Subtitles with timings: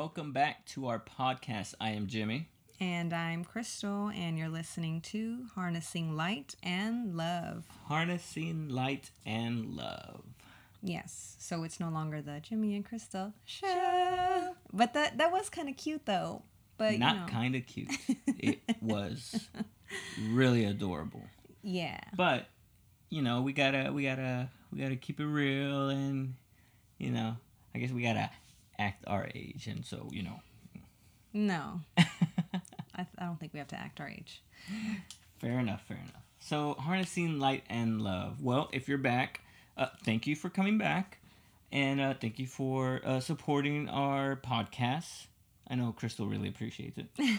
[0.00, 1.74] welcome back to our podcast.
[1.78, 2.48] I am Jimmy.
[2.80, 7.66] And I'm Crystal, and you're listening to Harnessing Light and Love.
[7.84, 10.22] Harnessing Light and Love.
[10.82, 14.54] Yes, so it's no longer the Jimmy and Crystal show.
[14.72, 16.44] But that that was kind of cute though.
[16.78, 17.26] But not you know.
[17.26, 17.90] kind of cute.
[18.26, 19.50] it was
[20.30, 21.24] really adorable.
[21.62, 22.00] Yeah.
[22.16, 22.46] But
[23.10, 26.36] you know, we gotta we gotta we gotta keep it real, and
[26.96, 27.36] you know,
[27.74, 28.30] I guess we gotta
[28.80, 30.40] act our age, and so you know.
[31.32, 31.80] No.
[31.98, 34.42] I, I don't think we have to act our age.
[35.38, 36.22] Fair enough, fair enough.
[36.40, 38.42] So, harnessing light and love.
[38.42, 39.40] Well, if you're back,
[39.76, 41.18] uh, thank you for coming back,
[41.70, 45.26] and uh, thank you for uh, supporting our podcast.
[45.68, 47.06] I know Crystal really appreciates it.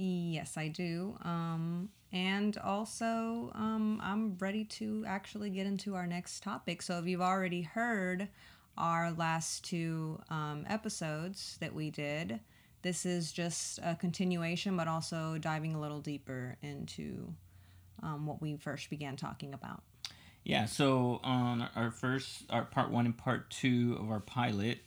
[0.00, 1.16] Yes, I do.
[1.22, 6.82] Um, and also, um, I'm ready to actually get into our next topic.
[6.82, 8.28] So, if you've already heard
[8.78, 12.40] our last two um, episodes that we did,
[12.82, 17.34] this is just a continuation, but also diving a little deeper into
[18.02, 19.82] um, what we first began talking about.
[20.44, 20.64] Yeah.
[20.64, 24.78] So on our first, our part one and part two of our pilot,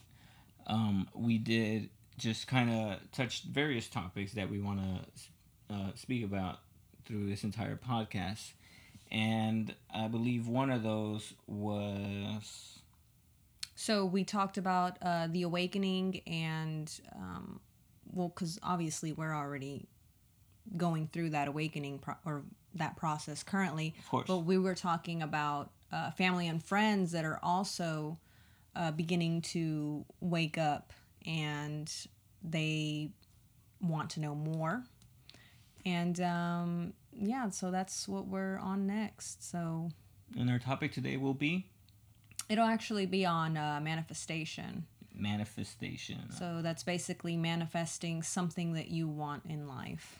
[0.65, 6.23] um, we did just kind of touch various topics that we want to uh, speak
[6.23, 6.59] about
[7.05, 8.53] through this entire podcast,
[9.11, 12.80] and I believe one of those was
[13.81, 17.59] So we talked about uh, the awakening and, um,
[18.13, 19.87] well, because obviously we're already
[20.77, 22.43] going through that awakening pro- or
[22.75, 23.95] that process currently.
[23.97, 24.27] Of course.
[24.27, 28.19] But we were talking about uh, family and friends that are also
[28.75, 30.93] uh, beginning to wake up
[31.25, 31.91] and
[32.43, 33.09] they
[33.81, 34.83] want to know more.
[35.87, 39.49] And um, yeah, so that's what we're on next.
[39.49, 39.89] So
[40.37, 41.65] and our topic today will be
[42.51, 44.85] it'll actually be on uh, manifestation.
[45.15, 46.31] manifestation.
[46.31, 50.19] So that's basically manifesting something that you want in life.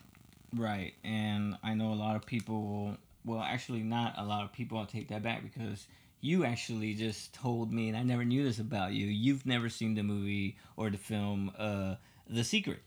[0.55, 2.97] Right, and I know a lot of people will.
[3.23, 4.77] Well, actually, not a lot of people.
[4.79, 5.87] I'll take that back because
[6.21, 9.05] you actually just told me, and I never knew this about you.
[9.07, 11.95] You've never seen the movie or the film, uh,
[12.27, 12.79] The Secret.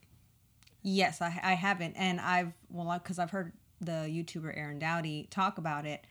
[0.83, 5.57] Yes, I, I haven't, and I've well because I've heard the YouTuber Aaron Doughty talk
[5.59, 6.05] about it,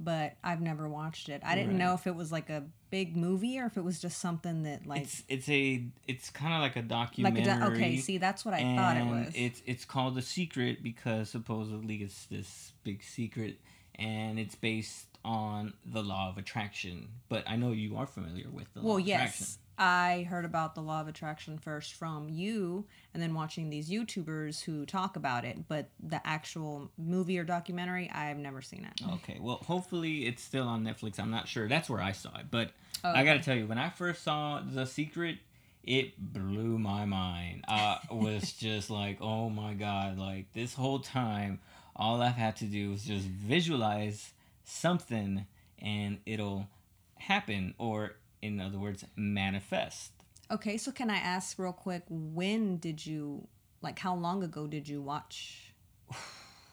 [0.00, 1.42] but I've never watched it.
[1.44, 1.78] I didn't Right.
[1.78, 4.86] know if it was like a big movie or if it was just something that
[4.86, 7.42] like It's it's a it's kind of like a like documentary.
[7.42, 7.96] a do- okay.
[7.96, 9.32] See, that's what I thought it was.
[9.34, 13.58] It's it's called The Secret because supposedly it's this big secret,
[13.96, 17.08] and it's based on the law of attraction.
[17.28, 19.46] But I know you are familiar with the law well, of attraction.
[19.78, 24.62] I heard about the law of attraction first from you, and then watching these YouTubers
[24.62, 25.68] who talk about it.
[25.68, 29.04] But the actual movie or documentary, I've never seen it.
[29.14, 31.18] Okay, well, hopefully it's still on Netflix.
[31.18, 31.68] I'm not sure.
[31.68, 32.46] That's where I saw it.
[32.50, 32.72] But
[33.04, 35.38] Oh, I got to tell you, when I first saw The Secret,
[35.84, 37.64] it blew my mind.
[37.68, 40.18] I was just like, oh my God.
[40.18, 41.60] Like, this whole time,
[41.94, 44.32] all I've had to do was just visualize
[44.64, 45.46] something
[45.80, 46.68] and it'll
[47.16, 50.12] happen, or in other words, manifest.
[50.50, 53.48] Okay, so can I ask real quick, when did you
[53.82, 53.98] like?
[53.98, 55.72] How long ago did you watch?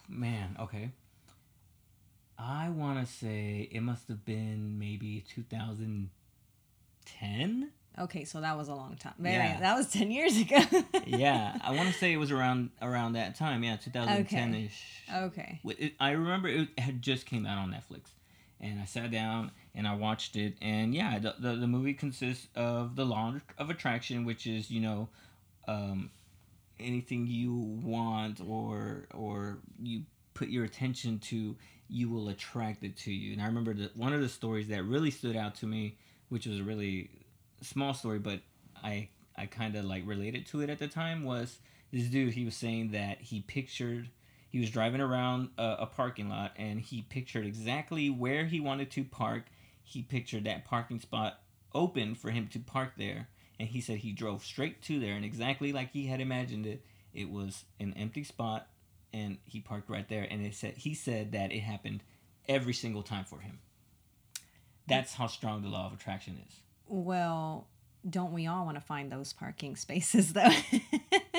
[0.07, 0.91] Man, okay.
[2.37, 7.71] I want to say it must have been maybe 2010.
[7.99, 9.13] Okay, so that was a long time.
[9.21, 9.59] Yeah.
[9.59, 10.57] that was ten years ago.
[11.05, 13.63] yeah, I want to say it was around around that time.
[13.63, 15.03] Yeah, 2010 ish.
[15.15, 15.61] Okay.
[15.63, 15.93] Okay.
[15.99, 18.09] I remember it had just came out on Netflix,
[18.59, 20.55] and I sat down and I watched it.
[20.61, 24.81] And yeah, the the, the movie consists of the law of attraction, which is you
[24.81, 25.09] know,
[25.67, 26.09] um,
[26.79, 31.55] anything you want or or you put your attention to,
[31.87, 33.33] you will attract it to you.
[33.33, 35.97] And I remember that one of the stories that really stood out to me,
[36.29, 37.09] which was a really
[37.61, 38.39] small story, but
[38.83, 41.59] I I kind of like related to it at the time was
[41.91, 42.33] this dude.
[42.33, 44.09] He was saying that he pictured
[44.53, 48.91] he was driving around a, a parking lot and he pictured exactly where he wanted
[48.91, 49.45] to park.
[49.93, 51.39] He pictured that parking spot
[51.75, 53.27] open for him to park there,
[53.59, 56.83] and he said he drove straight to there and exactly like he had imagined it.
[57.13, 58.67] It was an empty spot,
[59.13, 60.27] and he parked right there.
[60.29, 62.01] And it said he said that it happened
[62.49, 63.59] every single time for him.
[64.87, 66.55] That's how strong the law of attraction is.
[66.87, 67.67] Well,
[68.09, 70.41] don't we all want to find those parking spaces though?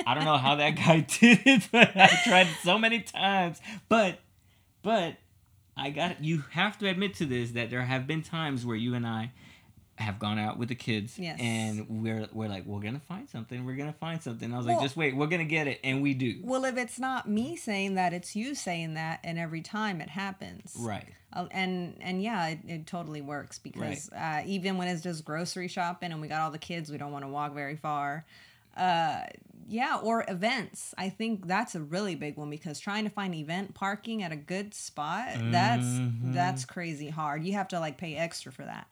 [0.07, 3.59] I don't know how that guy did it, but I tried so many times.
[3.89, 4.19] But,
[4.81, 5.17] but
[5.77, 8.93] I got you have to admit to this that there have been times where you
[8.95, 9.31] and I
[9.97, 11.39] have gone out with the kids, Yes.
[11.39, 14.53] and we're we're like we're gonna find something, we're gonna find something.
[14.53, 16.41] I was Well- like, just wait, we're gonna get it, and we do.
[16.43, 20.09] well, if it's not me saying that, it's you saying that, and every time it
[20.09, 20.75] happens.
[20.79, 21.07] Right.
[21.31, 25.67] Uh, and and yeah, it, it totally works because uh, even when it's just grocery
[25.67, 28.25] shopping and we got all the kids, we don't want to walk very far.
[28.77, 29.21] uh
[29.67, 30.93] yeah or events.
[30.97, 34.35] I think that's a really big one because trying to find event parking at a
[34.35, 36.33] good spot that's Mhm.
[36.33, 37.43] that's crazy hard.
[37.43, 38.87] You have to like pay extra for that.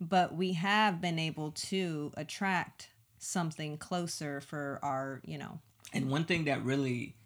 [0.00, 5.60] But we have been able to attract something closer for our you know.
[5.92, 7.16] And one thing that really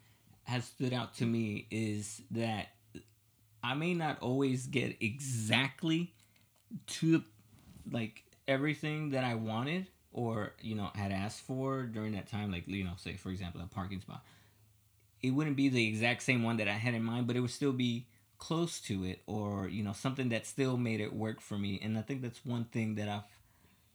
[0.43, 2.69] has stood out to me is that
[3.63, 6.13] I may not always get exactly
[6.87, 7.23] to
[7.91, 12.51] like everything that I wanted or you know had asked for during that time.
[12.51, 14.23] Like you know, say for example, a parking spot.
[15.21, 17.49] It wouldn't be the exact same one that I had in mind, but it would
[17.51, 18.07] still be
[18.37, 21.79] close to it, or you know, something that still made it work for me.
[21.81, 23.23] And I think that's one thing that I've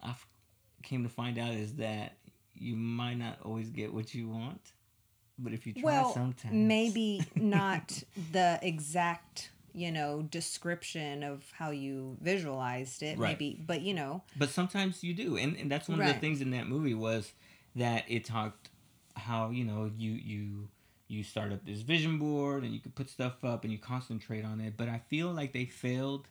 [0.02, 0.26] I've
[0.82, 2.14] came to find out is that
[2.54, 4.72] you might not always get what you want,
[5.38, 11.70] but if you try well sometimes, maybe not the exact you know description of how
[11.70, 13.30] you visualized it Right.
[13.38, 16.40] maybe but you know But sometimes you do, and, and that's one of the things
[16.40, 17.32] in that movie was
[17.76, 18.70] that it talked
[19.14, 20.68] how you know you you
[21.08, 24.44] you start up this vision board and you can put stuff up and you concentrate
[24.44, 24.74] on it.
[24.76, 26.28] But I feel like they failed,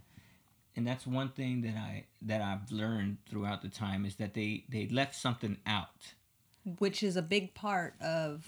[0.75, 4.65] and that's one thing that I that I've learned throughout the time is that they
[4.69, 6.13] they left something out.
[6.79, 8.45] which is a big part of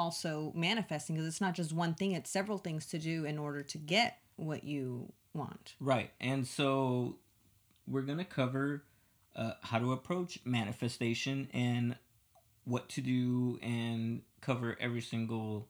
[0.00, 3.62] also manifesting because it's not just one thing it's several things to do in order
[3.62, 6.10] to get what you want Right.
[6.20, 7.16] And so
[7.86, 8.84] we're going to cover
[9.36, 11.96] uh, how to approach manifestation and
[12.64, 15.68] what to do and cover every single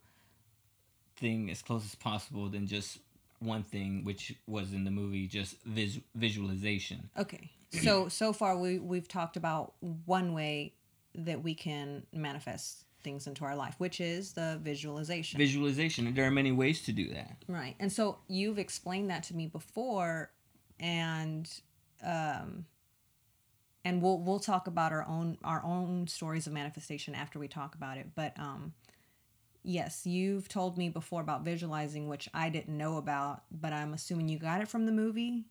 [1.16, 2.98] thing as close as possible than just
[3.40, 7.10] one thing which was in the movie just vis- visualization.
[7.18, 9.74] okay so so far we we've talked about
[10.04, 10.74] one way
[11.14, 16.26] that we can manifest things into our life which is the visualization Visualization and there
[16.26, 17.36] are many ways to do that.
[17.48, 17.74] Right.
[17.80, 20.30] And so you've explained that to me before
[20.78, 21.50] and
[22.04, 22.64] um
[23.84, 27.74] and we'll we'll talk about our own our own stories of manifestation after we talk
[27.74, 28.08] about it.
[28.14, 28.74] But um
[29.62, 34.28] yes, you've told me before about visualizing which I didn't know about, but I'm assuming
[34.28, 35.44] you got it from the movie.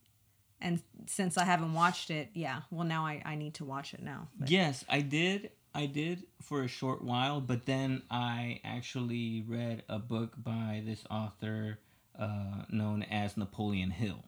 [0.61, 4.01] And since I haven't watched it, yeah, well now I, I need to watch it
[4.01, 4.27] now.
[4.37, 5.51] But- Yes, I did.
[5.73, 11.03] I did for a short while, but then I actually read a book by this
[11.11, 11.79] author
[12.17, 14.23] uh, known as Napoleon Hill.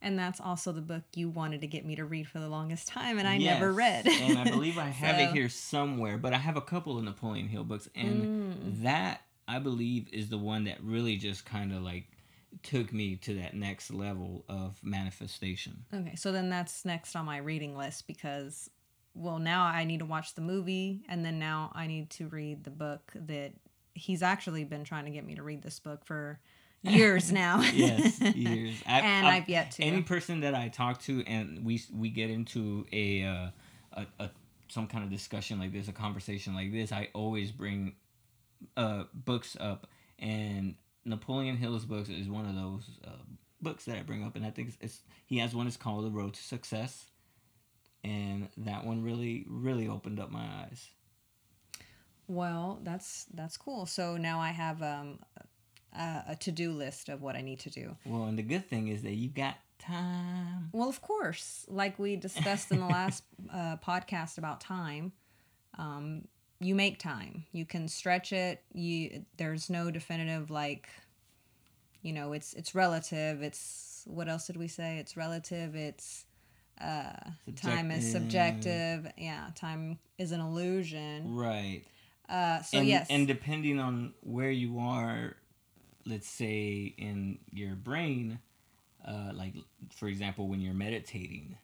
[0.00, 2.88] And that's also the book you wanted to get me to read for the longest
[2.88, 4.08] time and I Yes, never read.
[4.08, 7.48] and I believe I have it here somewhere, but I have a couple of Napoleon
[7.48, 8.82] Hill books, and Mm.
[8.82, 12.06] that I believe is the one that really just kind of like
[12.62, 15.84] took me to that next level of manifestation.
[15.94, 18.68] Okay, so then that's next on my reading list because,
[19.14, 22.64] well, now I need to watch the movie and then now I need to read
[22.64, 23.52] the book that
[23.94, 26.40] he's actually been trying to get me to read this book for
[26.82, 27.60] years now.
[27.60, 28.76] Yes, years.
[28.86, 29.82] I've- and I've- I've, yet to.
[29.82, 33.46] any person that I talk to and we we get into a, uh,
[33.92, 34.30] a a
[34.68, 37.94] some kind of discussion like this, a conversation like this, I always bring
[38.76, 39.86] uh books up
[40.18, 43.10] and Napoleon Hill's books is one of those uh,
[43.60, 46.04] books that I bring up and I think it's, it's he has one it's called
[46.06, 47.06] The Road to Success
[48.04, 50.88] and that one really really opened up my eyes.
[52.28, 53.86] well, that's that's cool.
[53.86, 55.18] So now I have um,
[55.96, 57.96] a, a to do list of what I need to do.
[58.04, 60.70] Well, and the good thing is that you got time.
[60.72, 65.12] Well, of course, like we discussed in the last uh, podcast about time,
[65.78, 66.26] um,
[66.60, 67.44] you make time.
[67.52, 68.62] You can stretch it.
[68.72, 70.88] You there's no definitive like,
[72.02, 73.42] you know, it's it's relative.
[73.42, 74.98] It's what else did we say?
[74.98, 75.74] It's relative.
[75.74, 76.24] It's
[76.82, 77.12] uh,
[77.56, 79.10] time is Subjective.
[79.16, 81.34] Yeah, time is an illusion.
[81.34, 81.82] Right.
[82.28, 85.36] Uh, so and, yes, and depending on where you are
[86.04, 88.38] let's say in your brain
[89.06, 89.54] uh, like
[89.94, 91.56] for example when you're meditating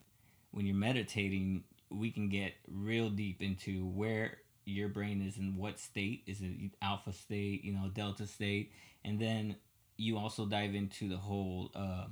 [0.50, 5.78] when you're meditating we can get real deep into where your brain is in what
[5.78, 6.50] state is it
[6.82, 8.72] alpha state you know delta state
[9.04, 9.56] and then
[9.96, 12.04] you also dive into the whole uh,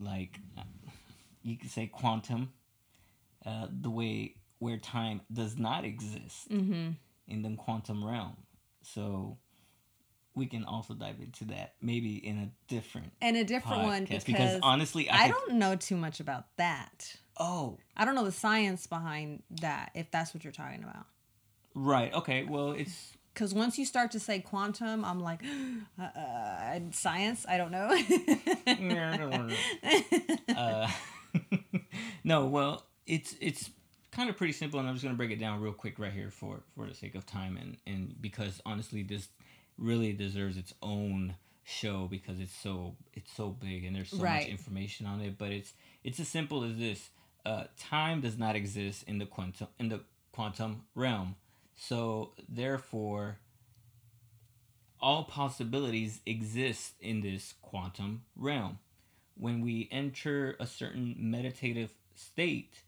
[0.00, 0.40] like
[1.48, 2.52] you could say quantum
[3.46, 6.90] uh, the way where time does not exist hmm
[7.26, 8.36] in the quantum realm.
[8.82, 9.36] So
[10.34, 14.24] we can also dive into that maybe in a different and a different one podcast
[14.24, 17.16] because, honestly, I, I could- don't know too much about that.
[17.38, 19.90] Oh, I don't know the science behind that.
[19.94, 21.06] If that's what you're talking about.
[21.74, 22.12] right.
[22.14, 22.44] Okay.
[22.44, 25.42] Well, it's because once you start to say quantum, I'm like,
[26.00, 27.44] uh, uh, science.
[27.48, 27.88] I don't know.
[28.66, 29.54] Yeah, I don't wanna-
[30.56, 30.88] uh,
[32.24, 32.46] no.
[32.46, 33.70] Well, it's it's
[34.10, 36.30] kind of pretty simple, and I'm just gonna break it down real quick right here
[36.30, 39.28] for for the sake of time, and and because honestly, this
[39.76, 44.40] really deserves its own show because it's so it's so big and there's so Right.
[44.42, 45.38] much information on it.
[45.38, 45.72] But it's
[46.04, 47.10] it's as simple as this:
[47.46, 50.00] uh, time does not exist in the quantum in the
[50.32, 51.36] quantum realm.
[51.76, 53.38] So therefore,
[55.00, 58.78] all possibilities exist in this quantum realm.
[59.38, 62.82] When we enter a certain meditative state,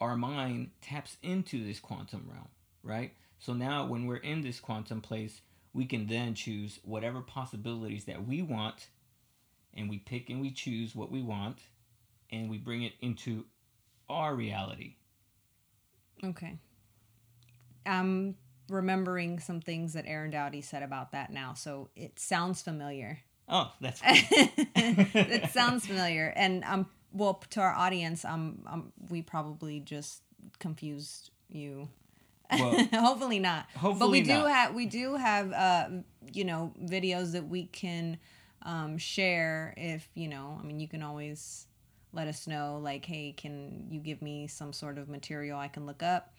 [0.00, 2.48] our mind taps into this quantum realm,
[2.82, 3.12] right?
[3.38, 5.40] So now when we're in this quantum place,
[5.72, 8.88] we can then choose whatever possibilities that we want
[9.74, 11.58] and we pick and we choose what we want
[12.30, 13.44] and we bring it into
[14.08, 14.94] our reality.
[16.24, 16.58] Okay.
[17.86, 18.36] I'm
[18.68, 23.20] remembering some things that Aaron Doughty said about that now, so it sounds familiar.
[23.48, 29.80] Oh, that's it sounds familiar, and um, well, to our audience, um, um, we probably
[29.80, 30.22] just
[30.58, 31.88] confused you.
[32.50, 33.66] Well, hopefully not.
[33.76, 35.88] hopefully but we do have we do have uh,
[36.32, 38.18] you know videos that we can
[38.62, 40.58] um, share if you know.
[40.60, 41.66] I mean, you can always
[42.12, 45.84] let us know like, hey, can you give me some sort of material I can
[45.86, 46.32] look up?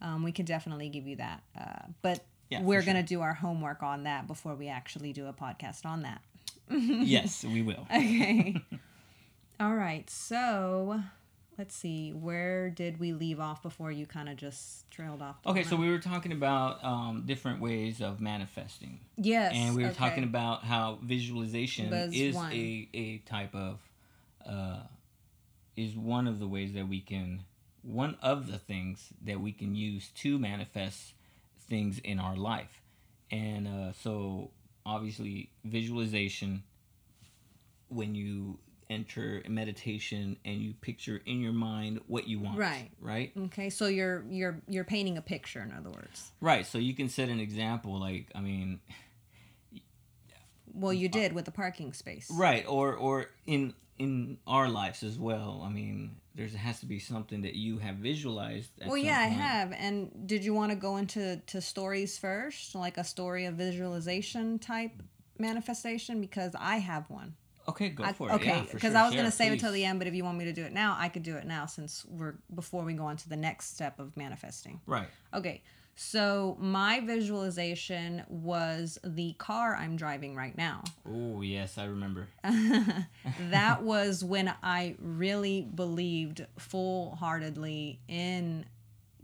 [0.00, 1.42] Um, we can definitely give you that.
[1.60, 2.86] Uh, but Yeah, we're sure.
[2.92, 6.20] gonna do our homework on that before we actually do a podcast on that.
[6.70, 7.86] yes, we will.
[7.94, 8.62] Okay.
[9.60, 10.08] All right.
[10.08, 11.00] So
[11.58, 12.12] let's see.
[12.12, 15.36] Where did we leave off before you kind of just trailed off?
[15.44, 19.00] Okay, so we were talking about um, different ways of manifesting.
[19.16, 19.98] yes, and we were okay.
[19.98, 22.52] talking about how visualization Was is one.
[22.52, 23.80] a, a type of
[24.48, 24.82] uh,
[25.76, 27.44] is one of the ways that we can
[27.82, 31.14] one of the things that we can use to manifest
[31.68, 32.82] things in our life
[33.30, 34.50] and uh, so
[34.88, 36.62] obviously visualization
[37.88, 38.58] when you
[38.90, 42.88] enter meditation and you picture in your mind what you want Right.
[43.00, 46.32] right Okay, so you're you're you're painting a picture, in other words.
[46.40, 48.80] right so you can set an example like i mean
[50.72, 52.30] Well, you uh, did with the parking space.
[52.30, 57.00] right or or in in our lives as well i mean there has to be
[57.00, 59.72] something that you have visualized at Well, yeah, I have.
[59.72, 64.60] And did you want to go into to stories first, like a story of visualization
[64.60, 64.92] type
[65.38, 66.20] manifestation?
[66.20, 67.34] Because I have one.
[67.68, 69.00] okay go I- for it okay, yeah, because sure.
[69.00, 70.62] I was gonna save it till the end, but if you want me to do
[70.62, 73.36] it now, I could do it now since we're before we go on to the
[73.36, 74.80] next step of manifesting.
[74.86, 75.62] right Okay,
[76.00, 80.84] so my visualization was the car I'm driving right now.
[81.08, 82.28] oh yes i remember
[83.50, 88.64] that was when I really believed full heartedly in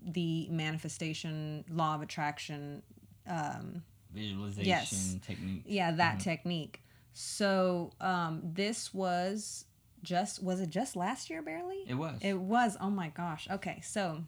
[0.07, 2.83] the manifestation law of attraction.
[3.26, 6.83] Um, visualization technique yeah, that technique.
[7.12, 9.66] So um, this was
[10.02, 11.85] just was it just last year barely?
[11.87, 12.76] it was It was.
[12.81, 13.49] Oh my gosh.
[13.50, 14.25] Okay, so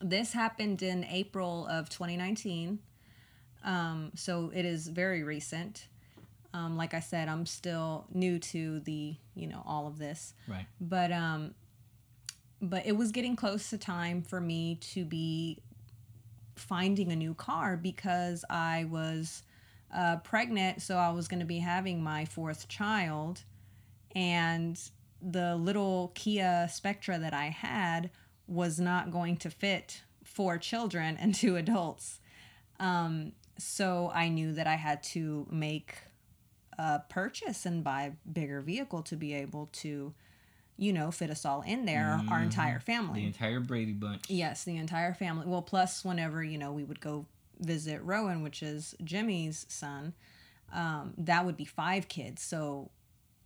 [0.00, 2.78] this happened in April of 2019.
[3.64, 5.86] Um, so it is very recent.
[6.52, 10.66] Um, like I said, I'm still new to the you know all of this, right
[10.80, 11.54] but um,
[12.60, 15.58] but it was getting close to time for me to be
[16.56, 19.42] finding a new car because I was
[19.94, 23.42] uh, pregnant, so I was going to be having my fourth child,
[24.16, 24.80] and
[25.22, 28.10] the little Kia Spectra that I had
[28.50, 32.18] was not going to fit four children and two adults.
[32.80, 35.94] Um, so I knew that I had to make
[36.78, 40.12] a purchase and buy a bigger vehicle to be able to,
[40.76, 43.20] you know, fit us all in there, our entire family.
[43.20, 45.46] the entire brady bunch Yes, the entire family.
[45.46, 47.26] Well, plus whenever you know we would go
[47.60, 50.14] visit Rowan, which is Jimmy's son,
[50.72, 52.42] um, that would be five kids.
[52.42, 52.90] So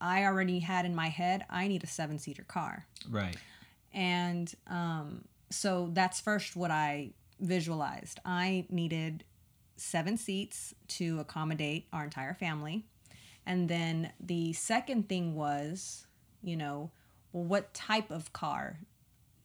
[0.00, 3.36] I already had in my head I need a seven seater car, right
[3.94, 8.20] and um, so that's first what I visualized.
[8.24, 9.24] I needed
[9.76, 12.84] seven seats to accommodate our entire family,
[13.46, 16.06] and then the second thing was,
[16.42, 16.90] you know,
[17.32, 18.80] well, what type of car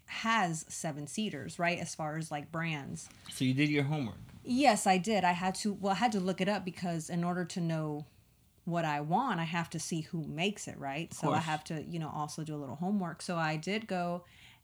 [0.06, 1.78] has seven seaters, right?
[1.80, 3.10] As far as like brands.
[3.32, 5.24] so you did your homework Yes, I did.
[5.24, 8.06] I had to, well, I had to look it up because in order to know
[8.66, 11.14] what I want, I have to see who makes it, right?
[11.14, 13.22] So I have to, you know, also do a little homework.
[13.22, 14.24] So I did go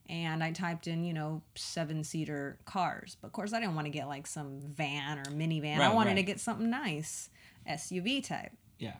[0.09, 3.17] and I typed in, you know, seven seater cars.
[3.21, 5.77] But of course, I didn't want to get like some van or minivan.
[5.77, 7.29] I Right, wanted to get something nice,
[7.69, 8.51] SUV type.
[8.79, 8.95] yeah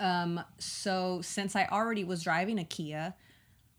[0.00, 3.14] Um, so since I already was driving a Kia,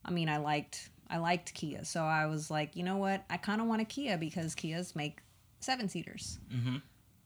[0.06, 3.36] I mean, I liked I liked Kia, so I was like, you know what, I
[3.38, 5.20] kind of want a Kia because Kias make
[5.60, 6.40] seven seaters.
[6.54, 6.78] mm-hmm.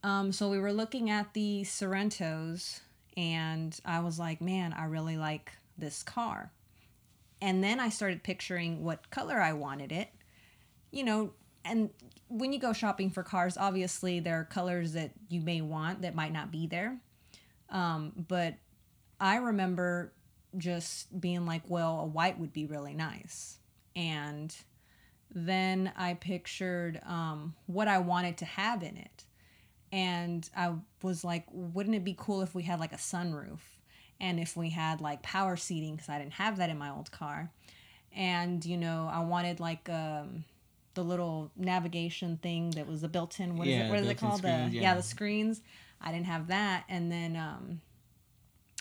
[0.04, 2.80] Um, so we were looking at the Sorentos,
[3.18, 6.52] and I was like, man, I really like this car.
[7.42, 10.10] And then I started picturing what color I wanted it.
[10.92, 11.89] You know, and
[12.27, 16.15] when you go shopping for cars, obviously there are colors that you may want that
[16.15, 16.98] might not be there.
[17.70, 18.56] Um, but
[19.20, 20.13] I remember
[20.58, 23.60] just being like, well, a white would be really nice.
[23.96, 24.56] And
[25.34, 29.25] then I pictured um, what I wanted to have in it.
[29.92, 33.60] And I was like, wouldn't it be cool if we had like a sunroof?
[34.19, 37.12] And if we had like power seating, because I didn't have that in my old
[37.12, 37.50] car.
[38.15, 40.45] And, you know, I wanted like um,
[40.93, 43.89] the little navigation thing that was a built in, what is Yeah, it?
[43.89, 44.39] What is it called?
[44.39, 44.81] screens, the, yeah.
[44.81, 45.62] yeah, the screens.
[46.01, 46.86] I didn't have that.
[46.88, 47.81] And then, um,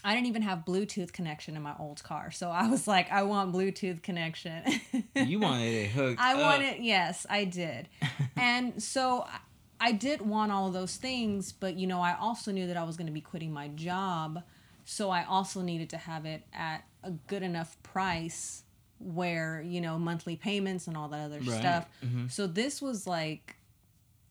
[0.07, 2.31] I didn't even have Bluetooth connection in my old car.
[2.31, 4.63] So I was like, I want Bluetooth connection.
[5.17, 6.21] You wanted it hooked.
[6.21, 6.41] I up.
[6.41, 7.89] wanted, yes, I did.
[8.37, 9.39] and so I-
[9.81, 12.85] I did want all of those things, but you know, I also knew that I
[12.85, 14.43] was going to be quitting my job.
[14.85, 18.63] So I also needed to have it at a good enough price
[18.99, 21.47] where, you know, monthly payments and all that other Right.
[21.59, 21.89] stuff.
[22.03, 22.31] Mhm.
[22.31, 23.57] So this was like,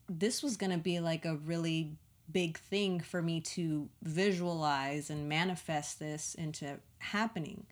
[0.09, 1.91] this was going to be like a really
[2.31, 7.65] big thing for me to visualize and manifest this into happening.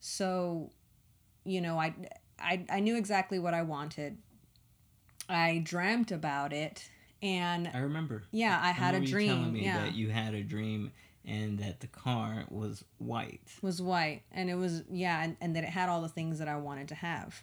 [0.00, 0.70] So,
[1.44, 1.94] you know, I,
[2.38, 4.18] I, I knew exactly what I wanted.
[5.28, 6.90] I dreamt about it
[7.22, 8.24] and I remember.
[8.30, 9.52] yeah, I had a remember you telling dream.
[9.54, 9.84] me Yeah.
[9.84, 10.92] that you had a dream
[11.26, 13.40] and that the car was white.
[13.62, 16.48] was white and it was yeah and, and that it had all the things that
[16.48, 17.42] i wanted to have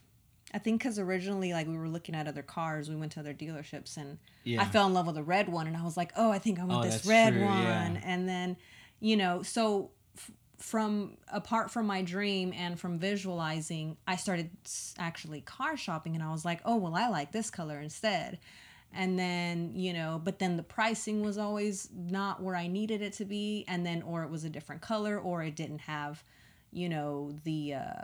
[0.54, 3.34] i think because originally like we were looking at other cars we went to other
[3.34, 4.62] dealerships and Yeah.
[4.62, 6.60] i fell in love with a red one and i was like oh i think
[6.60, 8.02] i want Oh, this red true, one yeah.
[8.04, 8.58] and then
[9.00, 14.52] you know so f- from apart from my dream and from visualizing i started
[15.00, 18.38] actually car shopping and i was like oh well i like this color instead
[18.94, 23.14] and then you know but then the pricing was always not where i needed it
[23.14, 26.24] to be and then or it was a different color or it didn't have
[26.72, 28.04] you know the uh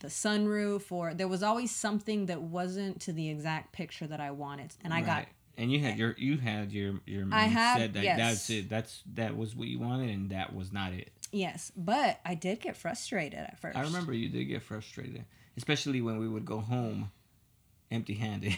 [0.00, 4.30] the sunroof or there was always something that wasn't to the exact picture that i
[4.30, 5.28] wanted and i got Right.
[5.56, 8.18] And you had your you had your your I had- said that yes.
[8.18, 8.68] that's it.
[8.68, 11.12] That's that was what you wanted and that was not it.
[11.30, 15.24] yes but i did get frustrated at first I remember you did get frustrated,
[15.56, 17.12] especially when we would go home
[17.94, 18.54] empty-handed.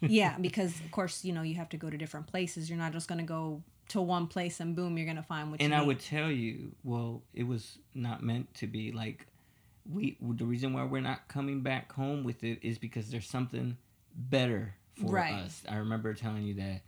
[0.00, 2.92] yeah because of course you know you have to go to different places you're not
[2.92, 5.74] just going to go to one place and boom you're going to find what and
[5.74, 5.86] I need.
[5.86, 9.26] would tell you, well, it was not meant to be like
[9.88, 13.76] we the reason why we're not coming back home with it is because there's something
[14.16, 15.32] better for Right.
[15.34, 15.62] us.
[15.68, 16.80] I remember telling you that,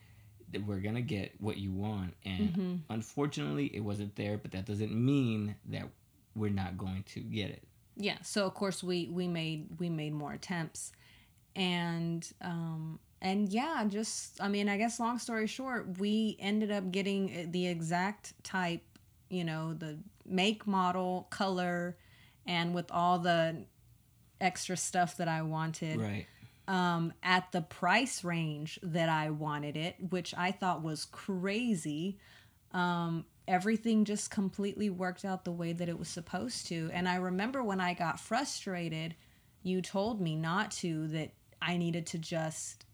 [0.53, 2.75] that we're gonna get what you want, and Mm-hmm.
[2.91, 4.37] unfortunately, it wasn't there.
[4.39, 5.85] But that doesn't mean that
[6.35, 7.63] we're not going to get it.
[7.97, 10.93] yeah so of course we we made we made more attempts
[11.59, 16.91] and um and yeah just i mean i guess long story short we ended up
[16.93, 18.83] getting the exact type
[19.29, 21.97] you know the make model color
[22.47, 23.65] and with all the
[24.41, 26.27] extra stuff that i wanted Right.
[26.69, 32.19] um, at the price range that I wanted it, which I thought was crazy.
[32.73, 36.91] Um, everything just completely worked out the way that it was supposed to.
[36.93, 39.15] And I remember when I got frustrated,
[39.63, 42.85] you told me not to, that I needed to just,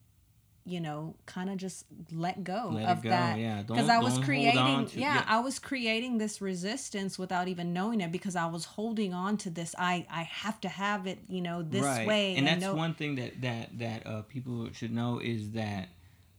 [0.64, 3.38] you know, kind of just let go Let of go, that.
[3.38, 3.62] yeah.
[3.62, 5.24] Because I was creating, to- yeah, yeah.
[5.26, 9.50] I was creating this resistance without even knowing it because I was holding on to
[9.50, 9.74] this.
[9.78, 12.34] I, I have to have it, you know, this way.
[12.36, 15.88] and that's no- one thing that that that uh, people should know is that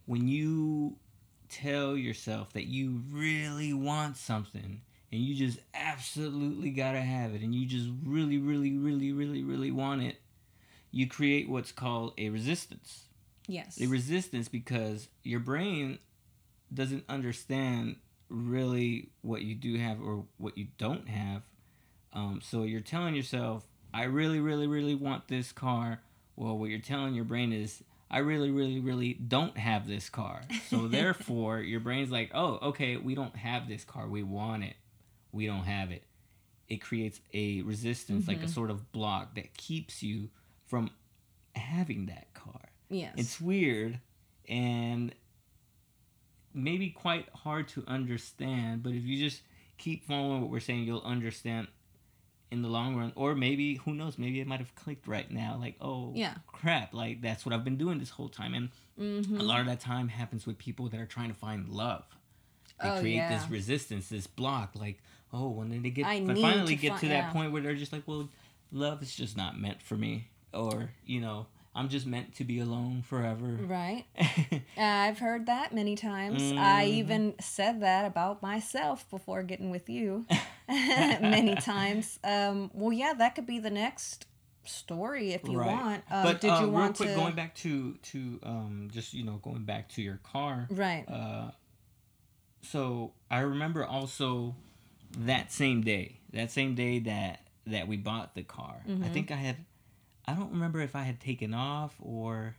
[0.07, 0.95] when you
[1.49, 7.53] tell yourself that you really want something and you just absolutely gotta have it and
[7.53, 10.17] you just really really really really really want it
[10.95, 13.03] you create what's called a resistance
[13.47, 13.79] Yes.
[13.79, 15.99] a resistance because your brain
[16.73, 17.97] doesn't understand
[18.29, 21.43] really what you do have or what you don't have.
[22.13, 26.01] Um, so you're telling yourself, I really, really, really want this car.
[26.36, 30.41] Well, what you're telling your brain is, I really, really, really don't have this car.
[30.69, 34.08] So therefore, your brain's like, oh, okay, we don't have this car.
[34.08, 34.75] We want it.
[35.31, 36.03] We don't have it.
[36.67, 40.29] It creates a resistance, like a sort of block that keeps you
[40.65, 40.89] from
[41.56, 42.62] having that car.
[42.89, 43.13] yes.
[43.17, 43.99] It's weird
[44.47, 45.13] and
[46.54, 49.41] maybe quite hard to understand, but if you just
[49.78, 51.67] keep following what we're saying, you'll understand
[52.51, 53.12] in the long run.
[53.15, 55.58] Or maybe, who knows, maybe it might have clicked right now.
[55.60, 56.36] Like, oh, Yeah.
[56.47, 58.54] crap, like that's what I've been doing this whole time.
[58.54, 59.41] And Mm-hmm.
[59.41, 62.06] a lot of that time happens with people that are trying to find love.
[62.82, 63.38] They Oh, create yeah.
[63.38, 64.71] this resistance, this block.
[64.73, 64.99] Like,
[65.34, 67.34] oh, when they get, I finally to get fi- to that yeah.
[67.34, 68.30] point where they're just like, well,
[68.71, 70.30] love is just not meant for me.
[70.56, 73.60] Or, you know, I'm just meant to be alone forever.
[73.68, 74.06] Right.
[74.78, 76.41] I've heard that many times.
[76.58, 76.89] I Mhm.
[76.89, 80.26] even said that about myself before getting with you
[80.68, 82.20] many times.
[82.24, 84.26] Um, well, yeah, that could be the next
[84.63, 85.68] story if you Right.
[85.76, 86.04] want.
[86.10, 87.15] Um, but did uh, you real want quick, to?
[87.15, 90.68] going back to to um, just you know going back to your car.
[90.72, 91.06] right.
[91.08, 91.52] Uh,
[92.62, 94.56] so I remember also
[95.20, 98.82] that same day, that same day that that we bought the car.
[98.86, 99.13] I Mhm.
[99.13, 99.58] think I had
[100.27, 102.55] I don't remember if I had taken off or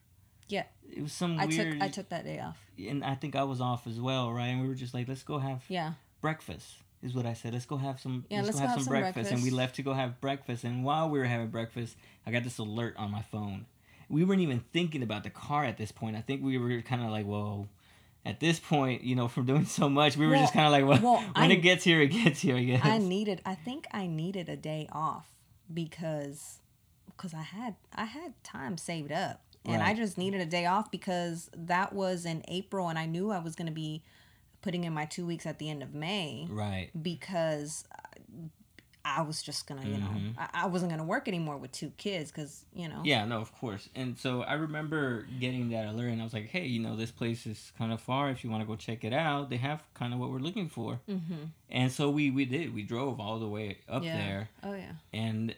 [0.49, 0.65] Yeah.
[0.95, 1.73] it was some I weird.
[1.73, 2.59] took I took that day off.
[2.79, 4.47] and I think I was off as well, right?
[4.49, 5.95] And we were just like, let's go have Yeah.
[6.21, 6.77] breakfast.
[7.03, 7.53] Is what I said.
[7.53, 8.25] Let's go have some.
[8.31, 9.31] Yeah, let's, let's go go have, some, some breakfast.
[9.31, 10.65] And we left to go have breakfast.
[10.65, 11.95] And while we were having breakfast,
[12.27, 13.67] I got this alert on my phone.
[14.09, 16.17] We weren't even thinking about the car at this point.
[16.17, 17.69] I think we were kind of like, whoa.
[18.25, 20.85] at this point, you know, from doing so much, we were just kind of like,
[20.87, 22.57] well, well, when I- it gets here, it gets here.
[22.57, 22.81] I guess.
[22.85, 25.29] I needed I think I needed a day off
[25.73, 26.59] because
[27.17, 29.41] because I had I had time saved up.
[29.69, 33.33] And I just needed a day off because that was in April and I knew
[33.33, 34.01] I was going to be
[34.63, 36.89] putting in my 2 weeks at the end of May right.
[37.03, 37.85] because
[39.05, 41.71] I was just going to, you know, I, I wasn't going to work anymore with
[41.73, 42.97] two kids cuz, you know.
[42.97, 43.05] Mm-hmm.
[43.07, 43.89] Yeah, no, of course.
[43.95, 47.11] And so I remember getting that alert, and I was like, hey, you know, this
[47.13, 48.31] place is kind of far.
[48.31, 50.69] If you want to go check it out, they have kind of what we're looking
[50.69, 51.01] for.
[51.09, 51.51] Mhm.
[51.71, 52.75] And so we we did.
[52.75, 54.17] We drove all the way up Yeah.
[54.17, 54.93] there, Oh yeah.
[55.13, 55.55] and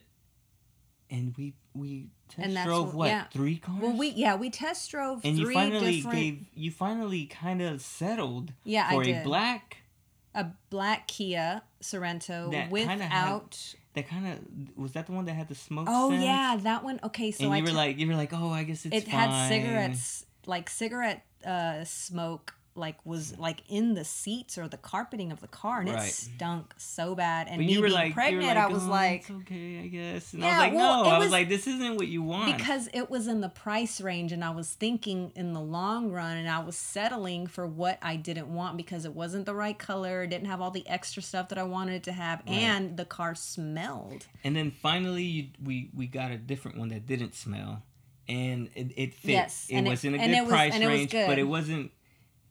[1.11, 3.25] and we we test And drove what- what yeah.
[3.33, 3.81] three cars.
[3.83, 7.81] Well, we yeah, we test drove and you finally different gave you finally kind of
[7.81, 9.25] settled Yeah, I for a did.
[9.25, 9.79] black
[10.35, 15.25] a black Kia Sorento That kinda had- without that kind of was that the one
[15.25, 15.87] that had the smoke.
[15.91, 16.23] Oh sense?
[16.23, 17.01] yeah, that one.
[17.03, 18.95] Okay, so and I you were te- like you were like oh I guess it's
[18.95, 24.77] it had cigarettes, like cigarette uh, smoke, like was like in the seats or the
[24.77, 27.49] carpeting of the car, and it stunk so bad.
[27.49, 29.87] And But me you were being like, pregnant, I was "Oh, like, it's okay, I
[29.89, 30.33] guess.
[30.33, 31.11] And I Yeah, was like, well, no.
[31.11, 32.57] I was, was- like, this isn't what you want.
[32.57, 36.37] because it was in the price range, and I was thinking in the long run,
[36.37, 40.27] and I was settling for what I didn't want because it wasn't the right color,
[40.27, 42.57] didn't have all the extra stuff that I wanted it to have, Right.
[42.57, 44.27] and the car smelled.
[44.45, 47.83] and then finally, you, we we got a different one that didn't smell,
[48.29, 49.31] and it, it fit.
[49.33, 51.91] Yes, it and it- was in a good price was range, but it wasn't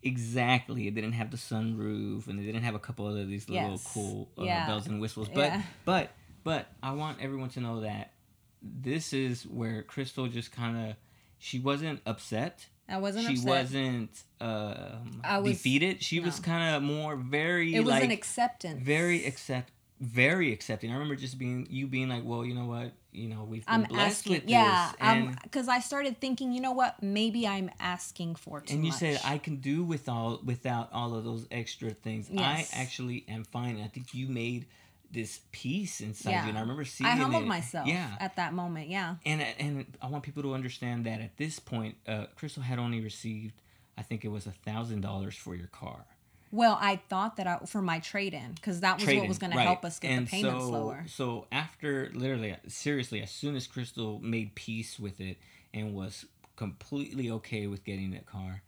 [0.04, 0.88] exactly.
[0.88, 3.92] It didn't have the sunroof, and it didn't have a couple of these little Yes.
[3.94, 4.68] cool uh, Yeah.
[4.68, 5.30] bells and whistles.
[5.30, 5.62] But Yeah.
[5.86, 6.12] but
[6.44, 8.14] but I want everyone to know that
[8.62, 10.96] this is where Crystal just kind of
[11.40, 12.68] she wasn't upset.
[12.90, 13.48] I wasn't she upset.
[13.48, 16.02] wasn't um, I was- defeated.
[16.02, 18.82] She was kind of more very it was like an acceptance.
[18.82, 20.92] very accept very accepting.
[20.92, 23.74] I remember just being you being like, well, you know what, you know, we've been
[23.76, 27.02] I'm blessed asking, with yeah, this, and because I started thinking, you know what?
[27.02, 29.00] Maybe I'm asking for too and you much.
[29.00, 32.30] said I can do with all without all of those extra things.
[32.30, 32.72] Yes.
[32.74, 33.82] I actually am fine.
[33.84, 34.68] I think you made
[35.12, 36.44] this peace inside Yeah.
[36.44, 37.48] you, and I remember seeing I humbled it.
[37.48, 38.90] myself Yeah, at that moment.
[38.90, 42.78] Yeah, and and I want people to understand that at this point, uh, Crystal had
[42.78, 43.54] only received,
[43.98, 46.06] I think it was a thousand dollars for your car.
[46.52, 49.38] Well, I thought that I for my trade in because that was what Trade-in, was
[49.38, 51.04] going to help us get And the payments so, lower.
[51.08, 55.38] So after literally, seriously, as soon as Crystal made peace with it
[55.74, 58.64] and was completely okay with getting that car,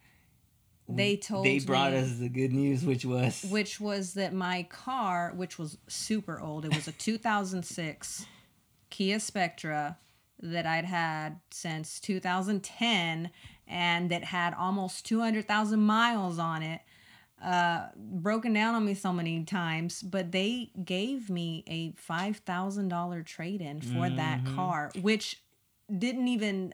[0.88, 4.64] They told they brought me- us the good news, which was Which was that my
[4.64, 8.26] car, which was super old, it was a 2006
[8.90, 9.98] Kia Spectra
[10.42, 13.30] that I'd had since 2010
[13.68, 16.82] and that had almost 200,000 miles on it.
[17.42, 22.90] Uh, broken down on me so many times, but they gave me a five thousand
[22.90, 24.56] dollar trade in for that Mhm.
[24.56, 25.42] car, which
[25.96, 26.74] didn't even.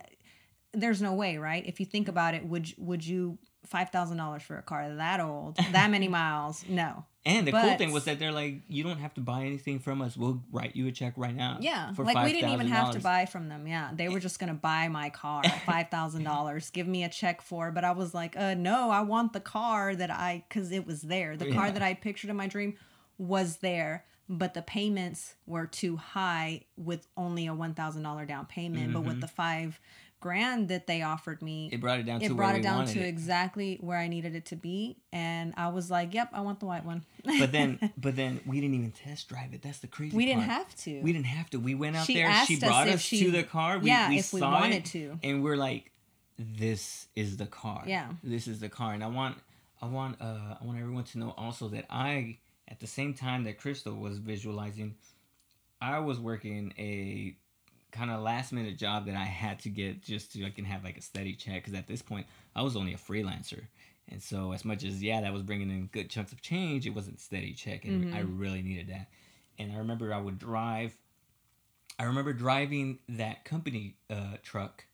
[0.74, 1.64] There's no way, right?
[1.66, 5.20] If you think about it, would would you five thousand dollars for a car that
[5.20, 6.66] old, that many miles?
[6.68, 7.06] No.
[7.28, 10.00] And the cool thing was that they're like, you don't have to buy anything from
[10.02, 10.16] us.
[10.16, 11.58] We'll write you a check right now.
[11.60, 13.66] Yeah, like we didn't even have to buy from them.
[13.68, 17.42] Yeah, they were just gonna buy my car, five thousand dollars, give me a check
[17.42, 17.72] for.
[17.72, 21.02] But I was like, uh, no, I want the car that I, because it was
[21.02, 21.36] there.
[21.36, 21.72] The car Yeah.
[21.72, 22.76] that I pictured in my dream
[23.18, 28.46] was there, but the payments were too high with only a one thousand dollar down
[28.46, 28.94] payment.
[28.94, 29.80] But with the five
[30.26, 32.86] grand that they offered me, It brought it down to it where brought it down
[32.88, 33.06] to it.
[33.08, 36.66] exactly where I needed it to be, and I was like, "Yep, I want the
[36.66, 39.62] white one." But then, but then we didn't even test drive it.
[39.62, 40.18] That's the crazy.
[40.18, 40.58] we didn't part.
[40.60, 41.02] have to.
[41.02, 41.58] We didn't have to.
[41.60, 42.34] We went out She there.
[42.48, 43.78] She brought if us she- to the car.
[43.78, 45.20] We, yeah, we if we wanted it, to.
[45.24, 45.92] and we're like,
[46.40, 47.84] "This is the car.
[47.86, 48.10] Yeah.
[48.24, 49.38] this is the car." And I want,
[49.82, 53.44] I want, uh, I want everyone to know also that I, at the same time
[53.44, 54.96] that Crystal was visualizing,
[55.80, 57.36] I was working a
[57.96, 60.84] kind of last minute job that I had to get just so I can have
[60.84, 61.64] like a steady check.
[61.64, 63.64] Because at this point, I was only a freelancer.
[64.10, 66.92] And so, as much as yeah, that was bringing in good chunks of change, it
[66.92, 69.08] wasn't steady check, and I really needed that.
[69.58, 70.94] And I remember I would drive.
[71.98, 74.86] I remember driving that company uh, truck,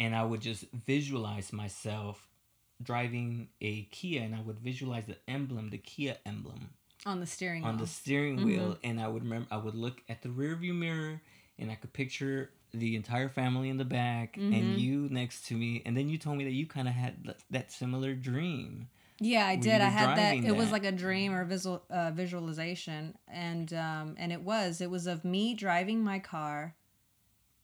[0.00, 2.28] and I would just visualize myself
[2.82, 6.70] driving a Kia, and I would visualize the emblem, the Kia emblem,
[7.06, 7.84] on the steering on wheel.
[7.84, 11.20] the steering wheel, and I would remember I would look at the rear view mirror,
[11.58, 15.82] and I could picture the entire family in the back and you next to me,
[15.86, 18.88] and then you told me that you kind of had that similar dream.
[19.20, 19.80] Yeah, I did.
[19.80, 20.36] I had that.
[20.36, 24.90] It was like a dream or visual uh, visualization, and um, and it was it
[24.90, 26.76] was of me driving my car,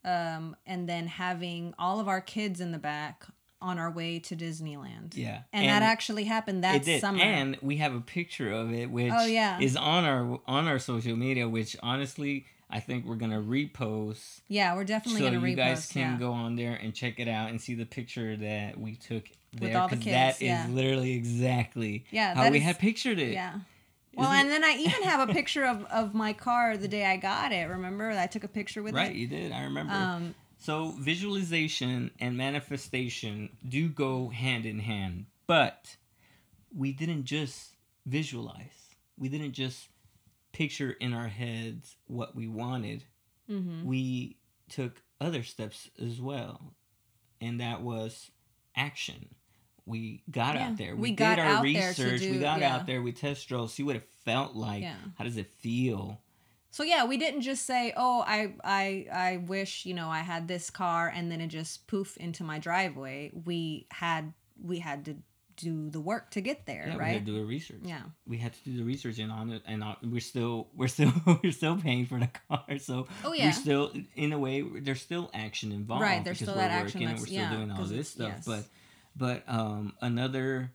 [0.04, 3.24] um, and then having all of our kids in the back
[3.61, 5.16] on our way to Disneyland.
[5.16, 5.42] Yeah.
[5.52, 7.00] And, that actually happened that it did.
[7.00, 7.22] summer.
[7.22, 9.59] And we have a picture of it, which Oh, yeah.
[9.59, 11.48] is on our on our social media.
[11.48, 15.50] Which honestly, I think we're gonna repost yeah, we're definitely so gonna repost.
[15.50, 16.18] you guys can yeah.
[16.18, 19.79] go on there and check it out and see the picture that we took there
[19.79, 23.33] all the because that kids, is literally exactly Yeah, how we is- had pictured it.
[23.33, 23.55] Yeah.
[24.16, 27.05] Well, Isn't and then I even have a picture of, of my car the day
[27.05, 27.68] I got it.
[27.68, 29.09] Remember, I took a picture with Right, it.
[29.09, 29.50] Right, you did.
[29.53, 29.92] I remember.
[29.92, 35.96] Um, So visualization and manifestation do go hand in hand, but
[36.77, 37.70] we didn't just
[38.07, 38.96] visualize.
[39.18, 39.88] We didn't just
[40.54, 43.04] picture in our heads what we wanted.
[43.50, 43.84] mhm.
[43.84, 44.38] We
[44.70, 46.74] took other steps as well,
[47.40, 48.30] and that was
[48.74, 49.34] action.
[49.86, 50.94] We got Yeah, out there.
[50.96, 52.20] we We, got did our out there to research.
[52.22, 52.74] we got yeah.
[52.74, 53.02] out there.
[53.02, 54.80] We test drove, see what it felt like.
[54.82, 54.96] Yeah.
[55.18, 56.22] How does it feel?
[56.70, 60.48] So yeah, we didn't just say, "Oh, I I I wish you know I had
[60.48, 63.30] this car," and then it just poof into my driveway.
[63.44, 65.16] We had we had to
[65.56, 67.12] do the work to get there, Yeah, we right?
[67.14, 67.80] had to do a research.
[67.84, 68.02] Yeah.
[68.26, 71.12] we had to do the research and on it, and on, we're still we're still
[71.42, 72.64] we're still paying for the car.
[72.78, 73.46] So Oh, yeah.
[73.46, 76.02] we're still in a way there's still action involved.
[76.02, 78.08] Right, there's because still we're that action working and we're still yeah, doing all this
[78.10, 78.32] stuff.
[78.36, 78.44] yes.
[78.46, 78.64] But
[79.16, 80.70] but um, another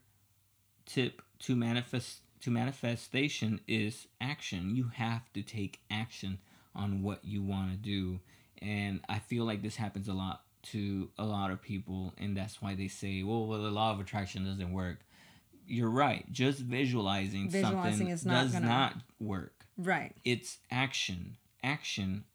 [0.85, 4.75] tip to manifest to manifestation is action.
[4.75, 6.39] You have to take action
[6.75, 8.19] on what you want to do,
[8.61, 12.61] and I feel like this happens a lot to a lot of people, and that's
[12.61, 14.99] why they say, "Well, well the law of attraction doesn't work."
[15.67, 16.29] You're right.
[16.31, 19.65] Just visualizing, Visualizing something is not does gonna- not work.
[19.77, 20.15] Right.
[20.25, 21.37] It's action.
[21.63, 22.25] Action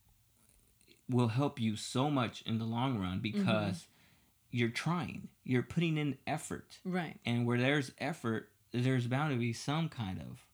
[1.09, 3.39] will help you so much in the long run Mm-hmm.
[3.39, 3.87] because
[4.51, 5.29] you're trying.
[5.45, 6.79] You're putting in effort.
[6.85, 7.19] Right.
[7.27, 10.47] And where there's effort, there's bound to be some kind of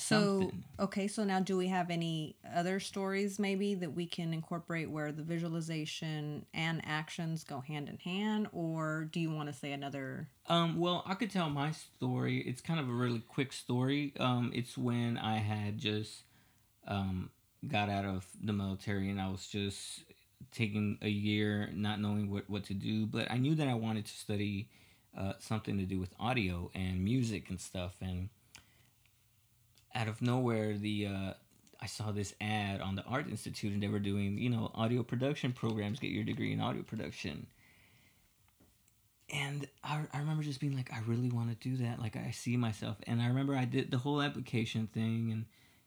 [0.00, 0.64] So something.
[0.78, 5.12] okay, so now do we have any other stories maybe that we can incorporate where
[5.12, 10.28] the visualization and actions go hand in hand, or do you want to say another?
[10.48, 12.38] Um, well, I could tell my story.
[12.38, 14.14] It's kind of a really quick story.
[14.18, 16.24] Um, it's when I had just
[16.88, 17.30] um,
[17.66, 20.04] got out of the military and I was just
[20.52, 23.06] taking a year, not knowing what, what to do.
[23.06, 24.68] But I knew that I wanted to study
[25.16, 27.94] uh, something to do with audio and music and stuff.
[28.00, 28.28] And
[29.94, 31.32] out of nowhere, the uh,
[31.80, 35.02] I saw this ad on the Art Institute, and they were doing you know audio
[35.02, 35.98] production programs.
[35.98, 37.46] Get your degree in audio production
[39.32, 42.30] and I, I remember just being like i really want to do that like i
[42.30, 45.44] see myself and i remember i did the whole application thing and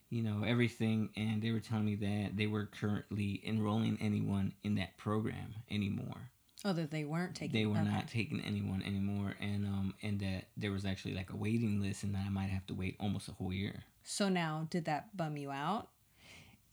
[0.09, 4.75] you know everything and they were telling me that they were currently enrolling anyone in
[4.75, 6.29] that program anymore
[6.65, 7.51] Oh, that they weren't taking.
[7.59, 7.89] they were okay.
[7.91, 12.03] not taking anyone anymore and um and that there was actually like a waiting list
[12.03, 15.15] and that i might have to wait almost a whole year So now, did that
[15.15, 15.89] bum you out?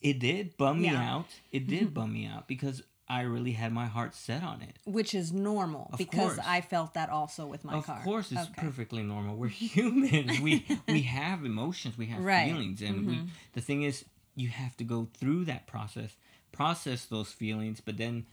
[0.01, 3.87] it did bum me out it did bum me out because i really had my
[3.87, 6.47] heart set on it Which is normal Of because course.
[6.47, 7.99] I felt that also with my of car.
[7.99, 8.67] Of course, it's Okay.
[8.67, 9.37] perfectly normal.
[9.37, 10.41] We're humans.
[10.41, 11.99] we we have emotions.
[11.99, 12.47] We have Right.
[12.47, 13.17] feelings, and we.
[13.53, 14.05] The thing is,
[14.37, 16.17] you have to go through that process,
[16.53, 18.27] process those feelings, but then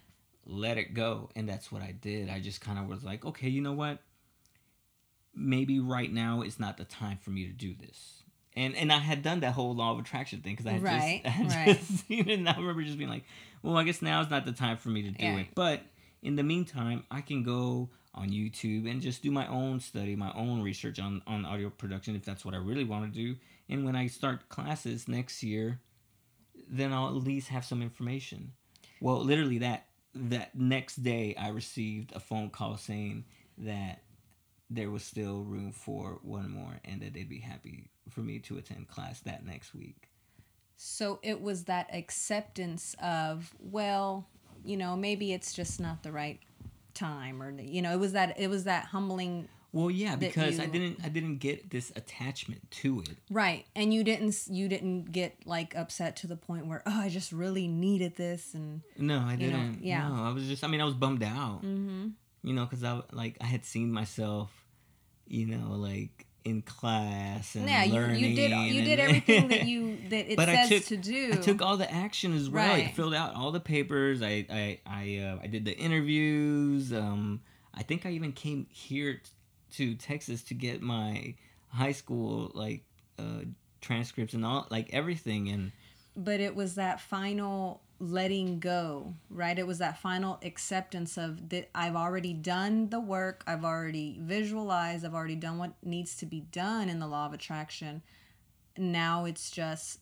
[0.48, 1.30] let it go.
[1.36, 2.30] And that's what I did.
[2.30, 4.00] I just kind of was like, okay, you know what?
[5.36, 8.24] Maybe right now is not the time for me to do this.
[8.56, 11.22] And and I had done that whole law of attraction thing because I had Right,
[11.24, 11.78] just, I had right.
[11.80, 13.24] just seen it, and I remember just being like,
[13.62, 15.38] well, I guess now is not the time for me to do Yeah.
[15.40, 15.48] it.
[15.54, 15.84] But
[16.24, 20.32] in the meantime, I can go on YouTube and just do my own study, my
[20.34, 23.36] own research on, on audio production if that's what I really want to do.
[23.70, 25.80] And when I start classes next year,
[26.68, 28.54] then I'll at least have some information.
[29.00, 29.86] Well, literally that
[30.30, 33.26] that next day I received a phone call saying
[33.60, 34.02] that
[34.70, 38.58] there was still room for one more and that they'd be happy for me to
[38.58, 40.10] attend class that next week.
[40.76, 44.28] So it was that acceptance of, well,
[44.64, 46.40] you know, maybe it's just not the right
[46.94, 50.66] time, or you know, it was that it was that humbling, Well, yeah, because I
[50.66, 53.18] didn't I didn't get this attachment to it.
[53.30, 53.66] right?
[53.76, 57.32] And you didn't you didn't get like upset to the point where oh, I just
[57.32, 59.80] really needed this, and No, I didn't.
[59.84, 60.08] yeah.
[60.08, 60.64] No, I was just.
[60.64, 61.64] I mean, I was bummed out.
[61.64, 62.08] mm-hmm.
[62.44, 64.52] You know, because I like I had seen myself,
[65.28, 68.24] you know, like in class and yeah, you, learning.
[68.24, 71.32] you did you did everything that you that it But I says took- to do.
[71.34, 72.72] I took all the action as well.
[72.74, 74.22] I filled out all the papers.
[74.22, 76.94] I I I, uh, I did the interviews.
[76.94, 77.42] Um,
[77.74, 79.22] I think I even came here
[79.74, 81.36] to Texas to get my
[81.70, 82.84] high school like
[83.20, 83.42] uh,
[83.82, 85.72] transcripts and all like everything and.
[86.16, 91.68] but it was that final letting go right it was that final acceptance of that
[91.74, 96.42] i've already done the work i've already visualized i've already done what needs to be
[96.52, 98.04] done in the law of attraction
[98.78, 100.00] now it's just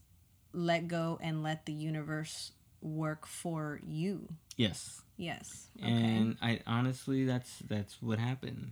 [0.52, 2.52] let go and let the universe
[2.82, 4.28] work for you.
[4.56, 5.02] Yes.
[5.18, 5.68] Yes.
[5.82, 5.92] Okay.
[5.92, 8.72] And I honestly, that's that's what happened.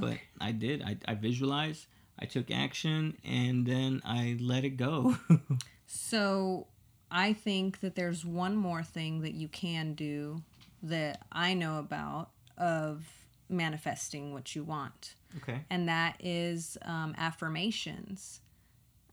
[0.00, 0.22] But okay.
[0.40, 0.82] I did.
[0.82, 1.86] I, I visualized.
[2.18, 5.16] I took action, and then I let it go.
[5.86, 6.66] so,
[7.10, 10.42] I think that there's one more thing that you can do
[10.82, 13.04] that I know about of
[13.48, 15.14] manifesting what you want.
[15.38, 15.60] Okay.
[15.70, 18.40] And that is um, affirmations,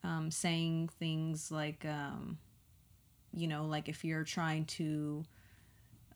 [0.04, 2.38] um, saying things like, um,
[3.34, 5.24] you know, like if you're trying to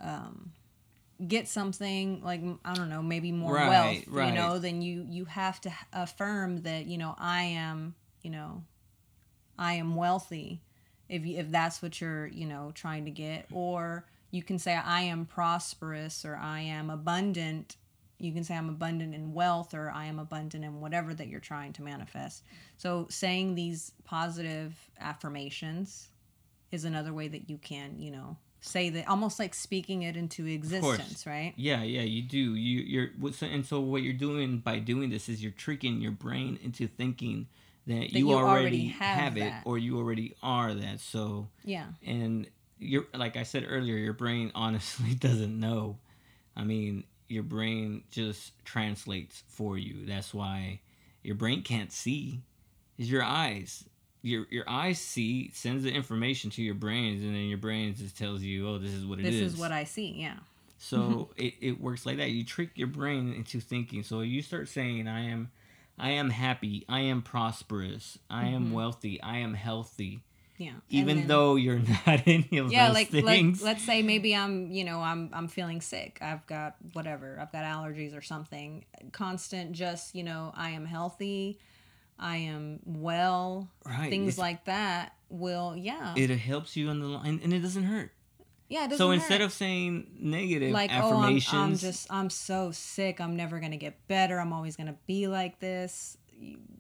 [0.01, 0.51] um,
[1.27, 4.27] get something like I don't know, maybe more right, wealth, right.
[4.27, 8.63] you know, then you you have to affirm that you know I am, you know,
[9.58, 10.62] I am wealthy.
[11.08, 14.75] If you, if that's what you're you know trying to get, or you can say
[14.75, 17.77] I am prosperous or I am abundant.
[18.19, 21.39] You can say I'm abundant in wealth or I am abundant in whatever that you're
[21.39, 22.43] trying to manifest.
[22.77, 26.10] So saying these positive affirmations
[26.71, 30.45] is another way that you can, you know, say that almost like speaking it into
[30.45, 31.54] existence, right?
[31.56, 32.56] Yeah, yeah, you do.
[32.56, 36.60] You you're and so what you're doing by doing this is you're tricking your brain
[36.63, 37.48] into thinking
[37.88, 41.00] that, that you, you, already, already have, have it or you already are that.
[41.00, 41.86] So Yeah.
[42.06, 45.98] And you're like I said earlier, your brain honestly doesn't know.
[46.56, 50.06] I mean, your brain just translates for you.
[50.06, 50.82] That's why
[51.24, 52.41] your brain can't see.
[52.98, 53.86] Is your eyes
[54.21, 58.17] your your eyes see sends the information to your brains and then your brain just
[58.17, 59.41] tells you oh this is what it this is.
[59.41, 59.60] this is.
[59.60, 60.36] what i see yeah.
[60.79, 62.32] So it, it works like that.
[62.32, 64.01] You trick your brain into thinking.
[64.01, 65.51] So you start saying i am
[66.01, 68.73] i am happy i am prosperous i am mm-hmm.
[68.73, 70.21] wealthy i am healthy
[70.58, 73.60] yeah even then, though you're not any of yeah, those like, things.
[73.60, 76.17] Yeah, like let's say maybe i'm you know i'm i'm feeling sick.
[76.21, 77.38] I've got whatever.
[77.41, 78.86] I've got allergies or something.
[79.12, 81.60] Constant just you know i am healthy
[82.19, 84.10] I am well, right.
[84.10, 86.13] things it's, like that will, yeah.
[86.15, 88.12] It helps you on the line and it doesn't hurt.
[88.67, 89.15] Yeah, it So hurt.
[89.15, 93.19] instead of saying negative like, affirmations, oh, I'm, I'm just, I'm so sick.
[93.19, 94.39] I'm never going to get better.
[94.39, 96.17] I'm always going to be like this.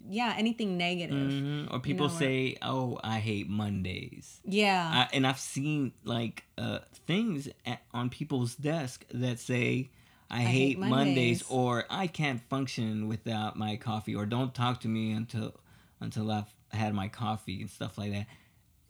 [0.09, 1.31] Yeah, anything negative.
[1.31, 1.75] Mm-hmm.
[1.75, 6.45] Or people you know, say, "Oh, I hate Mondays." Yeah, I, and I've seen like
[6.57, 9.89] uh, things at, on people's desk that say,
[10.29, 10.91] I, I hate, hate Mondays.
[10.91, 11.43] Mondays.
[11.49, 15.55] or I can't function without my coffee or don't talk to me until
[15.99, 18.27] until I've had my coffee and stuff like that.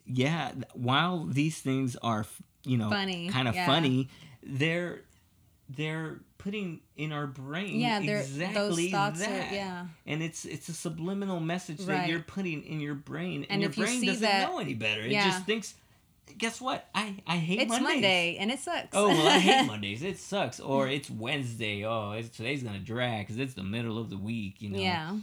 [0.06, 2.26] Yeah, while these things are
[2.64, 3.66] you know funny, kind of yeah.
[3.66, 4.08] funny,
[4.42, 5.00] they're
[5.68, 9.20] they're putting in our brain yeah, exactly that.
[9.20, 9.86] Are, yeah.
[10.06, 11.98] And it's it's a subliminal message right.
[11.98, 15.02] that you're putting in your brain and, and your brain doesn't that, know any better.
[15.02, 15.74] It just thinks
[16.38, 16.88] guess what?
[16.94, 17.62] I I hate Mondays.
[17.62, 17.92] it's Mondays.
[17.94, 18.88] Monday and it sucks.
[18.92, 20.02] Oh well, I hate Mondays.
[20.02, 20.60] It sucks.
[20.60, 21.84] Or it's Wednesday.
[21.84, 24.60] Oh, it's, today's gonna drag because it's the middle of the week.
[24.60, 24.78] You know.
[24.78, 25.16] Yeah.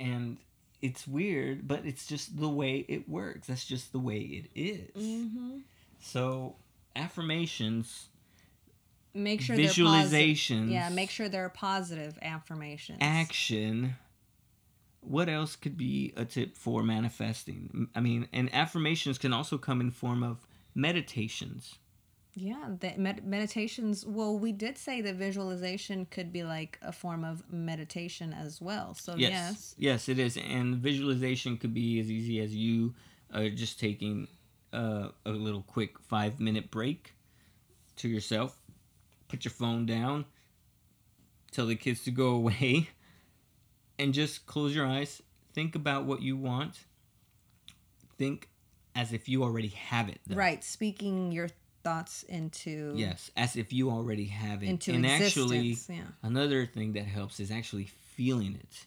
[0.00, 0.36] and
[0.80, 3.46] it's weird, but it's just the way it works.
[3.46, 4.90] That's just the way it is.
[5.02, 5.58] Mm-hmm.
[6.00, 6.56] So
[6.96, 8.08] affirmations.
[9.14, 10.70] Make sure visualizations.
[10.70, 12.98] Yeah, make sure they're positive affirmations.
[13.02, 13.94] Action
[15.02, 17.88] what else could be a tip for manifesting?
[17.94, 21.76] I mean, and affirmations can also come in form of meditations.
[22.34, 24.06] Yeah, the med- meditations.
[24.06, 28.94] Well, we did say that visualization could be like a form of meditation as well.
[28.94, 30.38] So yes, yes, yes it is.
[30.38, 32.94] And visualization could be as easy as you
[33.34, 34.28] uh, just taking
[34.72, 37.12] uh, a little quick five minute break
[37.96, 38.56] to yourself.
[39.28, 40.24] Put your phone down.
[41.50, 42.88] Tell the kids to go away
[44.02, 45.22] and just close your eyes.
[45.54, 46.80] Think about what you want.
[48.18, 48.48] Think
[48.94, 50.20] as if you already have it.
[50.26, 50.36] Though.
[50.36, 51.48] Right, speaking your
[51.82, 54.68] thoughts into yes, as if you already have it.
[54.68, 56.02] Into and actually, yeah.
[56.22, 58.86] another thing that helps is actually feeling it.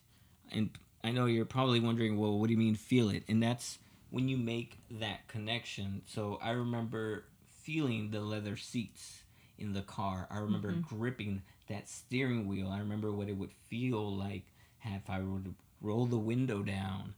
[0.52, 0.70] And
[1.04, 3.24] I know you're probably wondering, well, what do you mean feel it?
[3.28, 3.80] And that's
[4.12, 6.02] when you make that connection.
[6.06, 7.26] So I remember
[7.64, 9.24] feeling the leather seats
[9.58, 10.28] in the car.
[10.30, 10.96] I remember mm-hmm.
[10.96, 12.70] gripping that steering wheel.
[12.70, 14.46] I remember what it would feel like
[14.94, 17.14] if I were to roll the window down,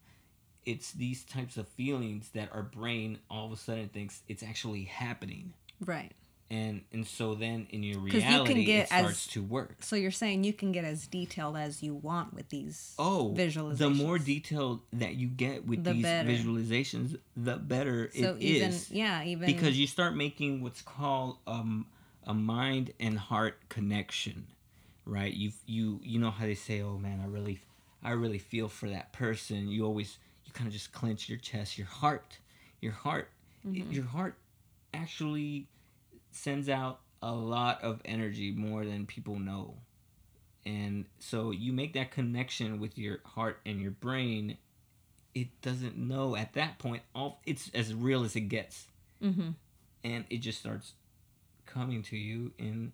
[0.66, 4.84] it's these types of feelings that our brain all of a sudden thinks it's actually
[4.84, 5.54] happening.
[5.84, 6.12] Right.
[6.50, 9.78] And and so then in your reality you it starts as, to work.
[9.82, 13.78] So you're saying you can get as detailed as you want with these oh visualizations.
[13.78, 16.30] The more detailed that you get with the these better.
[16.30, 18.90] visualizations, the better so it even, is.
[18.90, 21.86] Yeah, even because you start making what's called um,
[22.26, 24.48] a mind and heart connection
[25.08, 25.34] right?
[25.34, 27.60] You you you know how they say, "Oh man, I really
[28.04, 31.78] I really feel for that person." You always you kind of just clench your chest,
[31.78, 32.38] your heart,
[32.82, 33.30] your heart,
[33.66, 33.92] mm-hmm.
[33.92, 34.36] your heart
[34.94, 35.68] actually
[36.32, 39.76] sends out a lot of energy more than people know.
[40.66, 44.58] And so you make that connection with your heart and your brain.
[45.34, 47.04] It doesn't know at that point.
[47.16, 48.88] All it's as real as it gets.
[49.24, 49.50] Mm-hmm.
[50.04, 50.94] and it just starts
[51.66, 52.92] coming to you and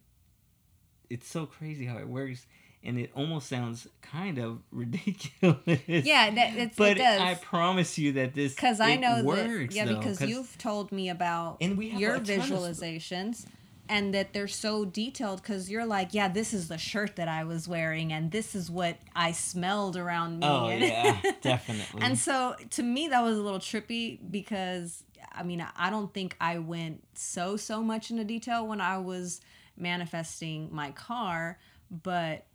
[1.13, 2.45] it's so crazy how it works
[2.85, 5.57] and it almost sounds kind of ridiculous
[5.87, 7.21] Yeah, that it's, but it does.
[7.21, 10.57] i promise you that this Because I know works, that, yeah, though, because 'cause- you've
[10.57, 13.45] told me about And we your ton of visualizations
[13.89, 17.43] and that they're so detailed because you're like, yeah, this is the shirt that I
[17.43, 20.47] was wearing and this is what I smelled around me.
[20.47, 25.03] oh and- yeah definitely and so to me, that was a little trippy because
[25.35, 29.41] I mean, I don't think I went so, so much into detail when I was
[29.77, 31.59] manifesting my car,
[31.89, 32.45] but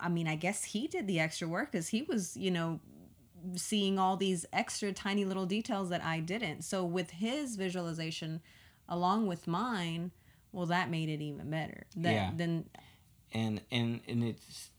[0.00, 2.80] I- mean, I guess he did the extra work because he was, you know,
[3.54, 6.62] seeing all these extra tiny little details that I didn't.
[6.62, 8.40] So with his visualization
[8.88, 10.10] along with mine,
[10.50, 11.86] well, that made it even better.
[11.96, 12.30] That, Yeah.
[12.34, 12.68] Then
[13.32, 14.70] and and and it's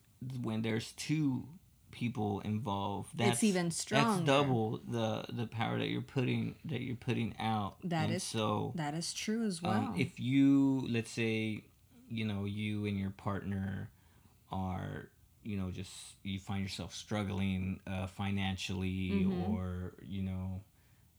[0.41, 1.47] when there's two
[1.91, 4.09] people involved that's It's even stronger.
[4.09, 8.23] that's double the the power that you're putting that you're putting out That and is
[8.23, 9.71] so that is true as well.
[9.73, 11.63] um, if you let's say
[12.09, 13.89] you know you and your partner
[14.51, 15.09] are
[15.43, 15.91] you know just
[16.23, 19.53] you find yourself struggling uh, financially Mhm.
[19.53, 20.61] or you know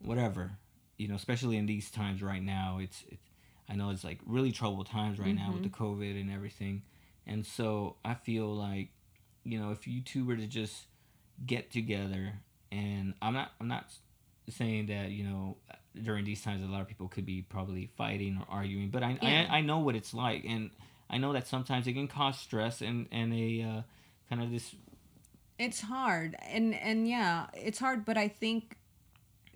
[0.00, 0.52] whatever
[0.98, 3.22] you know especially in these times right now it's, it's
[3.68, 5.84] i know it's like really troubled times right now with the Mm-hmm.
[5.84, 6.82] covid and everything
[7.26, 8.88] and so i feel like
[9.44, 10.86] you know if you two were to just
[11.46, 12.32] get together
[12.70, 13.86] and i'm not i'm not
[14.48, 15.56] saying that you know
[16.02, 19.18] during these times a lot of people could be probably fighting or arguing but i
[19.22, 19.46] Yeah.
[19.50, 20.70] I, I know what it's like and
[21.08, 23.82] i know that sometimes it can cause stress and and a uh,
[24.28, 24.74] kind of this
[25.58, 28.76] it's hard and and yeah it's hard but i think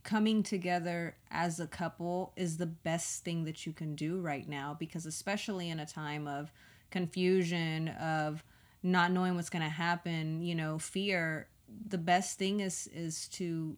[0.02, 4.76] coming together as a couple is the best thing that you can do right now
[4.78, 6.52] because especially in a time of
[6.90, 8.44] confusion of
[8.84, 11.48] not knowing what's going to happen you know fear
[11.88, 13.76] the best thing is is to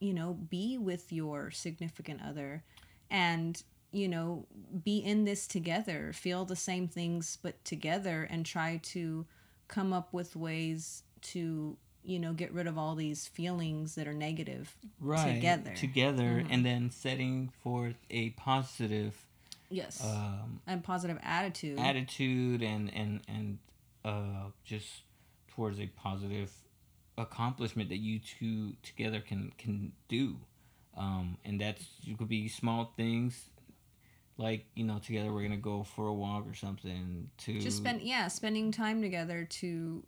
[0.00, 2.62] you know be with your significant other
[3.10, 3.62] and
[3.92, 4.44] you know
[4.84, 9.24] be in this together feel the same things but together and try to
[9.68, 14.12] come up with ways to you know get rid of all these feelings that are
[14.14, 15.72] negative right Together.
[15.74, 16.48] together Mhm.
[16.50, 19.24] and then setting forth a positive
[19.70, 23.58] yes um, and positive attitude attitude and and and
[24.04, 25.02] uh just
[25.48, 26.50] towards a positive
[27.18, 30.36] accomplishment that you two together can can do
[30.96, 33.50] um and that's you could be small things
[34.38, 38.00] like you know together we're gonna go for a walk or something to just spend
[38.02, 40.02] yeah spending time together to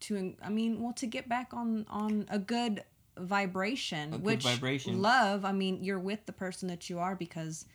[0.00, 2.82] to i mean well to get back on on a good
[3.18, 5.02] vibration A good which vibration.
[5.02, 7.66] love i mean you're with the person that you are because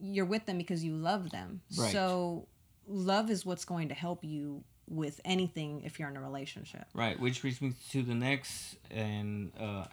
[0.00, 1.92] you're with them because you love them Right.
[1.92, 2.46] so
[2.88, 6.84] love is what's going to help you with anything if you're in a relationship.
[6.92, 9.84] Right which brings me to the next and uh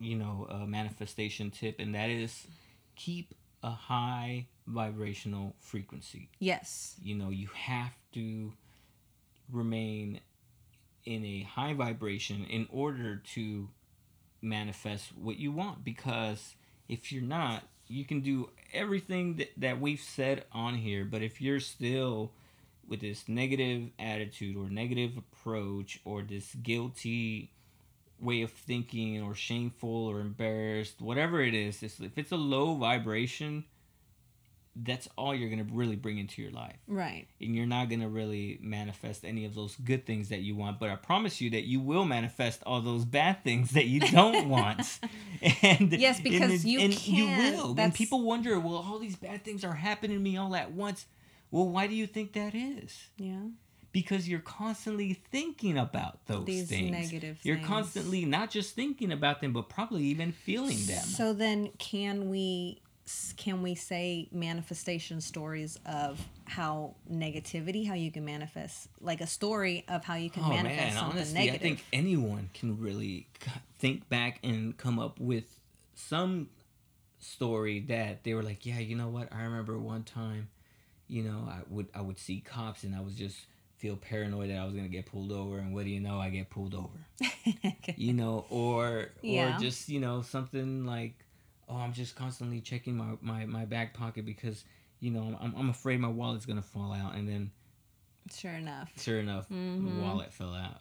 [0.00, 2.46] you know uh, manifestation tip and that is
[2.96, 6.28] keep a high vibrational frequency.
[6.38, 6.96] Yes.
[7.02, 8.52] You know you have to
[9.50, 10.20] remain
[11.04, 13.68] in a high vibration in order to
[14.40, 16.54] manifest what you want because
[16.88, 21.40] if you're not you can do everything that, that we've said on here but if
[21.40, 22.30] you're still
[22.88, 27.50] with this negative attitude or negative approach or this guilty
[28.20, 32.74] way of thinking or shameful or embarrassed whatever it is it's, if it's a low
[32.76, 33.64] vibration
[34.76, 36.74] that's all you're going to really bring into your life.
[36.88, 37.28] Right.
[37.40, 40.80] And you're not going to really manifest any of those good things that you want
[40.80, 44.48] but i promise you that you will manifest all those bad things that you don't
[44.56, 44.98] want.
[45.62, 47.26] And Yes, because it- you and can't- you
[47.56, 47.68] will.
[47.70, 50.72] And that's- people wonder well all these bad things are happening to me all at
[50.72, 51.06] once
[51.54, 53.42] well why do you think that is yeah
[53.92, 57.68] because you're constantly thinking about those These things negative you're things.
[57.68, 62.80] constantly not just thinking about them but probably even feeling them So then, can we
[63.36, 66.12] can we say manifestation stories of
[66.46, 70.78] how negativity, how you can manifest, like a story of how you can Oh manifest
[70.86, 71.60] man, something honestly, negative?
[71.60, 73.28] I think anyone can really
[73.78, 75.44] think back and come up with
[75.94, 76.48] some
[77.18, 79.28] story that they were like, yeah, you know what?
[79.32, 80.48] I remember one time,
[81.08, 83.46] you know, I would I would see cops and I was just
[83.76, 86.18] feel paranoid that I was gonna get pulled over, and what do you know?
[86.18, 86.88] I get pulled over.
[87.96, 89.56] you know, or Yeah.
[89.56, 91.14] or just you know something like,
[91.68, 94.64] oh, I'm just constantly checking my my my back pocket because
[95.00, 97.50] you know I'm I'm afraid my wallet's gonna fall out, and then
[98.32, 98.90] sure enough.
[98.96, 99.94] sure enough, Mhm.
[99.94, 100.80] the wallet fell out.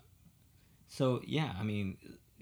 [0.87, 1.97] So yeah, I mean,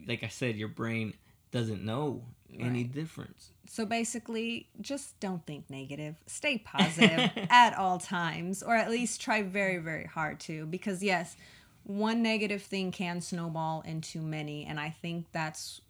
[0.07, 1.13] like I said, your brain
[1.51, 2.23] doesn't know
[2.59, 2.91] any Right.
[2.91, 3.51] difference.
[3.67, 6.15] So basically, just don't think negative.
[6.27, 10.65] Stay positive at all times, or at least try very, very hard to.
[10.65, 11.37] Because, yes,
[11.83, 14.65] one negative thing can snowball into many.
[14.65, 15.81] And I think that's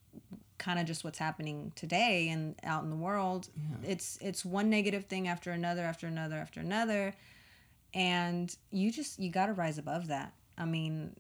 [0.57, 3.49] kind of just what's happening today and out in the world.
[3.55, 3.89] Yeah.
[3.91, 7.15] It's it's one negative thing after another after another after another
[7.95, 10.33] and you just you got to rise above that.
[10.59, 11.15] I mean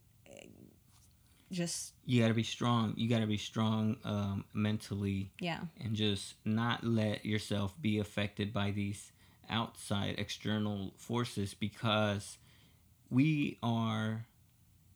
[1.51, 2.93] just You got to be strong.
[2.95, 5.59] You got to be strong um, mentally yeah.
[5.83, 9.11] and just not let yourself be affected by these
[9.49, 12.37] outside external forces because
[13.09, 14.25] we are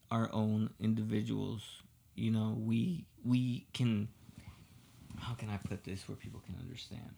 [0.09, 1.81] our own individuals
[2.15, 4.07] you know we we can
[5.19, 7.15] how can i put this where people can understand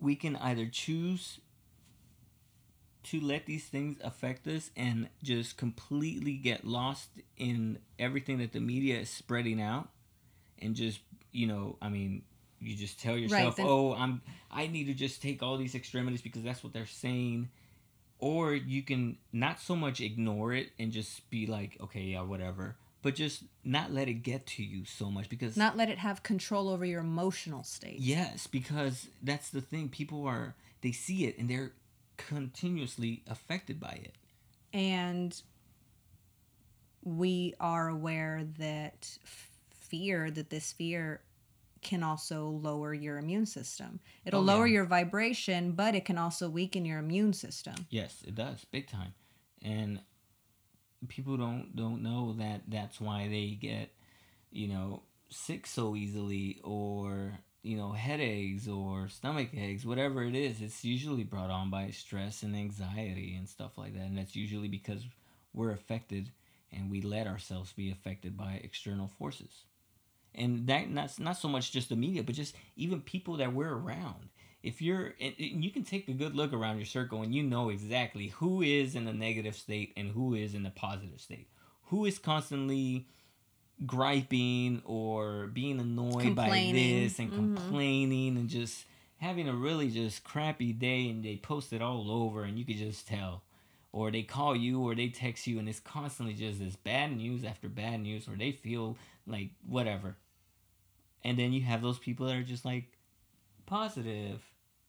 [0.00, 1.38] we can either choose
[3.04, 8.60] to let these things affect us and just completely get lost in everything that the
[8.60, 9.88] media is spreading out
[10.60, 11.00] and just
[11.32, 12.22] you know i mean
[12.60, 16.22] you just tell yourself then- oh i'm i need to just take all these extremities
[16.22, 17.48] because that's what they're saying
[18.18, 22.76] or you can not so much ignore it and just be like okay yeah whatever
[23.02, 26.22] but just not let it get to you so much because Not let it have
[26.22, 27.98] control over your emotional state.
[28.00, 29.90] Yes, because that's the thing.
[29.90, 31.72] People are they see it and they're
[32.16, 34.14] continuously affected by it.
[34.72, 35.42] and
[37.02, 39.18] we are aware that
[39.70, 41.20] fear that this fear
[41.82, 44.74] can also lower your immune system it'll Oh, lower yeah.
[44.74, 49.12] your vibration but it can also weaken your immune system Yes, it does, big time.
[49.60, 50.00] And
[51.08, 53.90] people don't don't know that that's why they get,
[54.50, 60.60] you know, sick so easily or you know headaches or stomach aches whatever it is
[60.60, 64.68] it's usually brought on by stress and anxiety and stuff like that and that's usually
[64.68, 65.02] because
[65.54, 66.30] we're affected
[66.74, 69.64] and we let ourselves be affected by external forces.
[70.34, 73.72] And that not, not so much just the media but just even people that we're
[73.72, 74.28] around.
[74.62, 77.68] If you're and you can take a good look around your circle and you know
[77.68, 81.48] exactly who is in a negative state and who is in a positive state.
[81.88, 83.06] Who is constantly
[83.86, 87.34] griping or being annoyed by this and Mhm.
[87.34, 88.84] complaining and just
[89.18, 92.76] having a really just crappy day and they post it all over and you could
[92.78, 93.42] just tell.
[93.92, 97.44] Or they call you or they text you and it's constantly just this bad news
[97.44, 98.96] after bad news or they feel
[99.26, 100.16] like whatever.
[101.22, 102.98] And then you have those people that are just like
[103.66, 104.42] positive.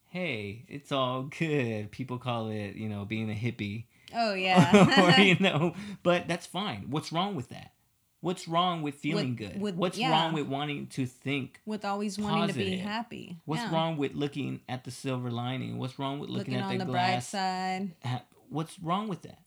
[0.09, 1.91] Hey it's all good.
[1.91, 3.85] People call it you know being a hippie.
[4.13, 5.21] Oh or yeah.
[5.21, 6.87] you know but that's fine.
[6.89, 7.71] What's wrong with that
[8.25, 9.61] what's wrong with feeling With- good?
[9.61, 10.09] with- what's yeah.
[10.09, 13.37] wrong with wanting to think with always wanting to be happy.
[13.45, 13.71] What's Yeah.
[13.73, 15.77] wrong with looking at the silver lining?
[15.77, 17.27] What's wrong with looking, looking, at on the, the bright glass?
[17.27, 17.91] side.
[18.49, 19.39] What's wrong with that?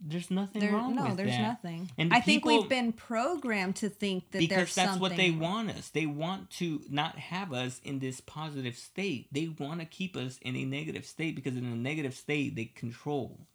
[0.00, 1.40] There's nothing there wrong no with there's that.
[1.40, 1.90] nothing.
[1.96, 5.30] And i think people- we've been programmed to think that because there's that's what they
[5.30, 5.88] want us.
[5.88, 9.28] They want to not have us in this positive state.
[9.32, 12.66] They want to keep us in a negative state because in a negative state they
[12.66, 13.46] control.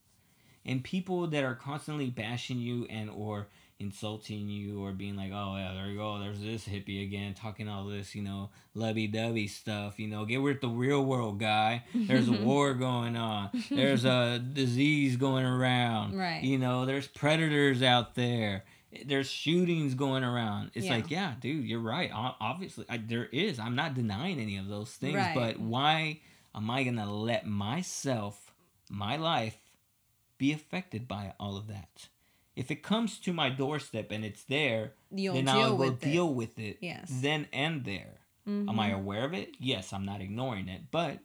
[0.65, 3.49] And people that are constantly bashing you and or
[3.82, 7.67] insulting you or being like oh yeah there you go there's this hippie again talking
[7.67, 11.84] all this you know lovey-dovey stuff you know get with the real world guy.
[11.93, 13.49] There's a war going on.
[13.69, 16.17] There's a disease going around.
[16.17, 16.43] Right.
[16.43, 18.63] you know there's predators out there.
[19.05, 20.71] There's shootings going around.
[20.73, 20.95] It's Yeah.
[20.95, 22.11] like yeah dude you're right.
[22.13, 23.59] Obviously I, there is.
[23.59, 25.36] I'm not denying any of those things Right.
[25.36, 26.19] but why
[26.53, 28.51] am i gonna let myself
[28.89, 29.57] my life
[30.38, 32.07] be affected by all of that
[32.55, 36.35] if it comes to my doorstep and it's there you'll then i will deal it.
[36.35, 37.07] with it Yes.
[37.21, 38.19] then and there.
[38.47, 38.79] Am Mhm.
[38.79, 39.55] i aware of it?
[39.59, 41.19] Yes i'm not ignoring it but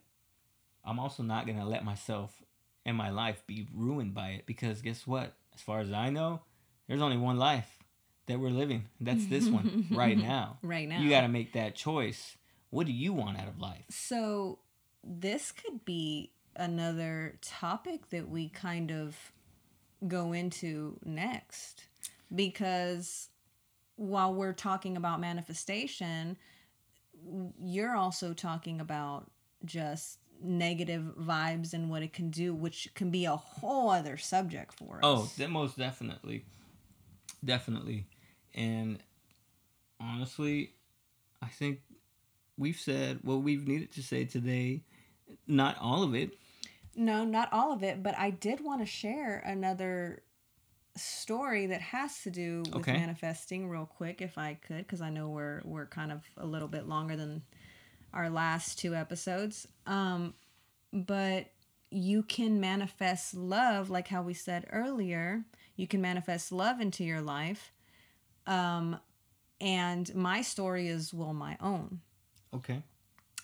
[0.85, 2.43] i'm also not gonna let myself
[2.85, 5.35] and my life be ruined by it because guess what?
[5.55, 6.43] As far as i know
[6.87, 7.79] there's only one life
[8.27, 10.59] that we're living that's this one right now.
[10.63, 12.37] Right now you got to make that choice.
[12.71, 13.85] What do you want out of life?
[13.89, 14.59] So
[15.05, 19.33] this could be another topic that we kind of
[20.07, 21.85] go into next
[22.35, 23.29] because
[23.97, 26.37] while we're talking about manifestation,
[27.59, 29.31] you're also talking about
[29.65, 34.75] just negative vibes and what it can do, which can be a whole other subject
[34.75, 35.01] for us.
[35.03, 36.45] Oh, that most definitely,
[37.45, 38.07] definitely,
[38.55, 38.99] and
[39.99, 40.73] honestly,
[41.43, 41.81] I think
[42.59, 44.83] we've said what we've needed to say today.
[45.47, 46.35] Not all of it.
[46.97, 50.23] No, not all of it, but I did want to share another
[50.97, 52.95] story that has to do with Okay.
[52.95, 56.69] manifesting real quick if I could because I know we're we're kind of a little
[56.69, 57.43] bit longer than
[58.15, 59.69] our last two episodes.
[59.87, 60.33] Um
[60.93, 61.49] but
[61.91, 65.45] you can manifest love like how we said earlier.
[65.77, 67.73] You can manifest love into your life.
[68.47, 68.99] Um
[69.61, 72.01] and my story is well my own
[72.55, 72.83] Okay.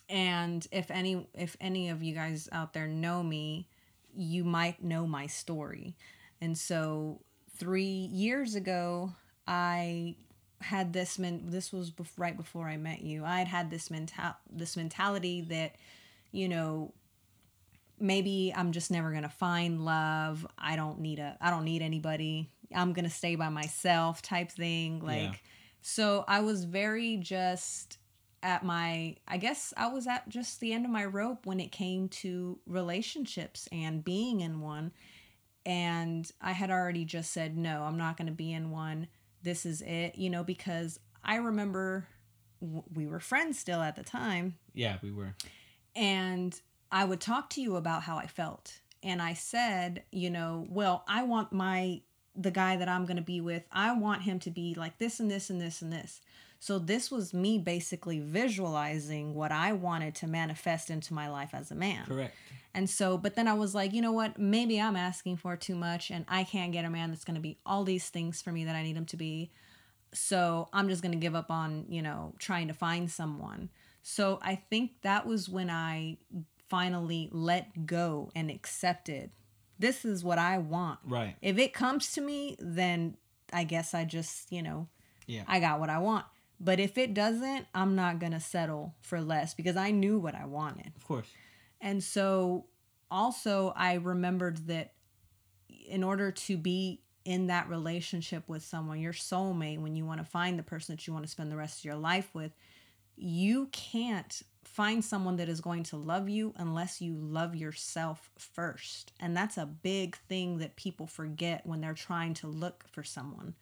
[0.09, 3.67] And if any if any of you guys out there know me
[4.15, 5.97] you might know my story
[6.41, 7.21] and so
[7.57, 9.13] three years ago
[9.47, 10.17] I
[10.61, 13.25] had this men this was bef- right before I met you.
[13.25, 15.75] I had had this mental this mentality that
[16.31, 16.93] you know
[17.99, 20.47] maybe I'm just never going to find love.
[20.59, 22.49] I don't need a I don't need anybody.
[22.75, 25.33] I'm going to stay by myself type thing like Yeah.
[25.83, 27.99] so I was very just
[28.43, 31.71] at my I guess I was at just the end of my rope when it
[31.73, 34.93] came to relationships and being in one
[35.65, 39.07] and I had already just said no, I'm not going to be in one.
[39.43, 42.09] This is it, you know, because I remember
[42.61, 45.35] w- we were friends still at the time Yeah, we were.
[45.95, 48.81] and I would talk to you about how I felt.
[49.03, 52.03] And I said, you know, well, I want my
[52.35, 55.21] the guy that I'm going to be with, I want him to be like this
[55.21, 56.21] and this and this and this.
[56.63, 61.73] So this was me basically visualizing what I wanted to manifest into my life as
[61.73, 62.05] a man.
[62.07, 62.37] Correct.
[62.73, 64.39] And so, but then I was like, you know what?
[64.39, 67.41] Maybe I'm asking for too much and I can't get a man that's going to
[67.41, 69.51] be all these things for me that I need him to be.
[70.15, 73.69] So I'm just going to give up on, you know, trying to find someone.
[74.05, 76.19] So I think that was when I
[76.71, 79.33] finally let go and accepted
[79.81, 81.01] this is what I want.
[81.05, 81.35] Right.
[81.43, 83.17] If it comes to me, then
[83.53, 84.87] I guess I just, you know,
[85.27, 85.43] Yeah.
[85.49, 86.25] I got what I want.
[86.63, 90.37] But if it doesn't, I'm not going to settle for less because I knew what
[90.37, 90.93] I wanted.
[90.97, 91.27] Of course.
[91.81, 92.67] And so
[93.11, 94.93] also I remembered that
[95.69, 100.25] in order to be in that relationship with someone, your soulmate, when you want to
[100.25, 102.53] find the person that you want to spend the rest of your life with,
[103.17, 109.13] you can't find someone that is going to love you unless you love yourself first.
[109.21, 113.55] And that's a big thing that people forget when they're trying to look for someone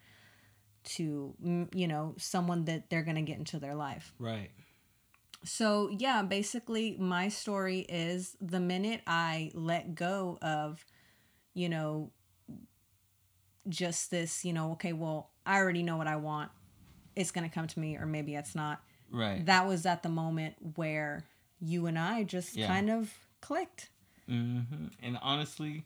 [0.82, 1.34] to,
[1.74, 4.14] you know, someone that they're going to get into their life.
[4.18, 4.50] Right.
[5.44, 10.84] So, yeah, basically, my story is the minute I let go of,
[11.54, 12.10] you know,
[13.68, 16.50] just this, you know, okay, well, I already know what I want.
[17.16, 18.80] It's going to come to me, or maybe it's not.
[19.10, 19.44] Right.
[19.46, 21.24] That was at the moment where
[21.60, 22.66] you and I just Yeah.
[22.66, 23.90] kind of clicked.
[24.28, 24.60] hmm
[25.02, 25.84] And honestly,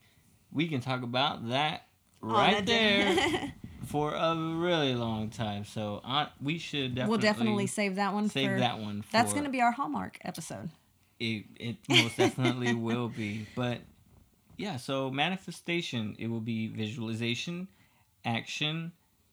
[0.53, 1.87] we can talk about that
[2.21, 3.17] right there
[3.95, 5.65] for a really long time.
[5.65, 8.59] So uh, we should definitely we'll definitely save that one save for.
[8.59, 9.03] that one.
[9.03, 10.71] For, That's going to be our Hallmark episode.
[11.21, 13.47] It, it most definitely will be.
[13.55, 13.79] But
[14.57, 17.69] yeah, so manifestation, it will be visualization,
[18.25, 18.91] action,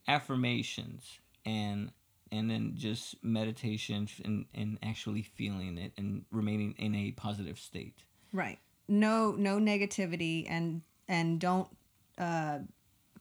[0.07, 1.91] affirmations, and
[2.31, 8.03] and then just meditation and, and actually feeling it and remaining in a positive state.
[8.31, 8.59] Right.
[8.87, 11.67] No no negativity and and don't
[12.19, 12.59] uh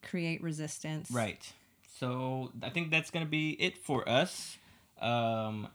[0.02, 1.10] create resistance.
[1.10, 1.52] Right.
[1.98, 4.56] So I think that's gonna be it for us.
[5.00, 5.68] Um,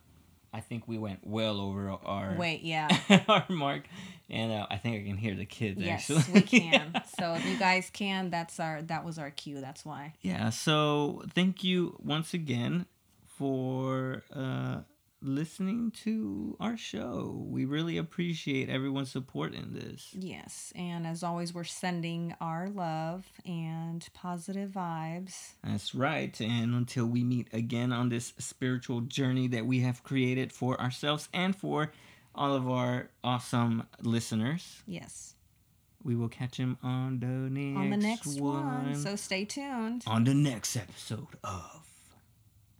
[0.53, 2.88] I think we went well over our Wait, yeah.
[3.28, 3.84] our mark,
[4.30, 5.82] and uh, I think I can hear the kids.
[5.82, 7.01] Yes, actually, we can.
[7.19, 9.59] So if you guys can, that's our that was our cue.
[9.59, 10.13] That's why.
[10.21, 10.49] yeah.
[10.51, 12.86] So thank you once again
[13.38, 14.80] for uh,
[15.26, 17.43] listening to our show.
[17.49, 20.09] We really appreciate everyone's support in this.
[20.13, 25.53] Yes, and as always, we're sending our love and positive vibes.
[25.63, 26.39] That's right.
[26.39, 31.28] And until we meet again on this spiritual journey that we have created for ourselves
[31.34, 31.91] and for
[32.34, 35.36] all of our awesome listeners, Yes,
[36.03, 38.65] we will catch him on the next, on the next one.
[38.86, 38.95] one.
[38.95, 40.03] So stay tuned.
[40.05, 41.82] on the next episode of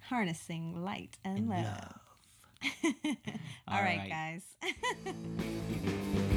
[0.10, 1.64] Harnessing light and, In love.
[1.66, 2.00] Love.
[2.84, 2.92] All
[3.68, 4.10] All right, right.
[4.10, 4.44] guys.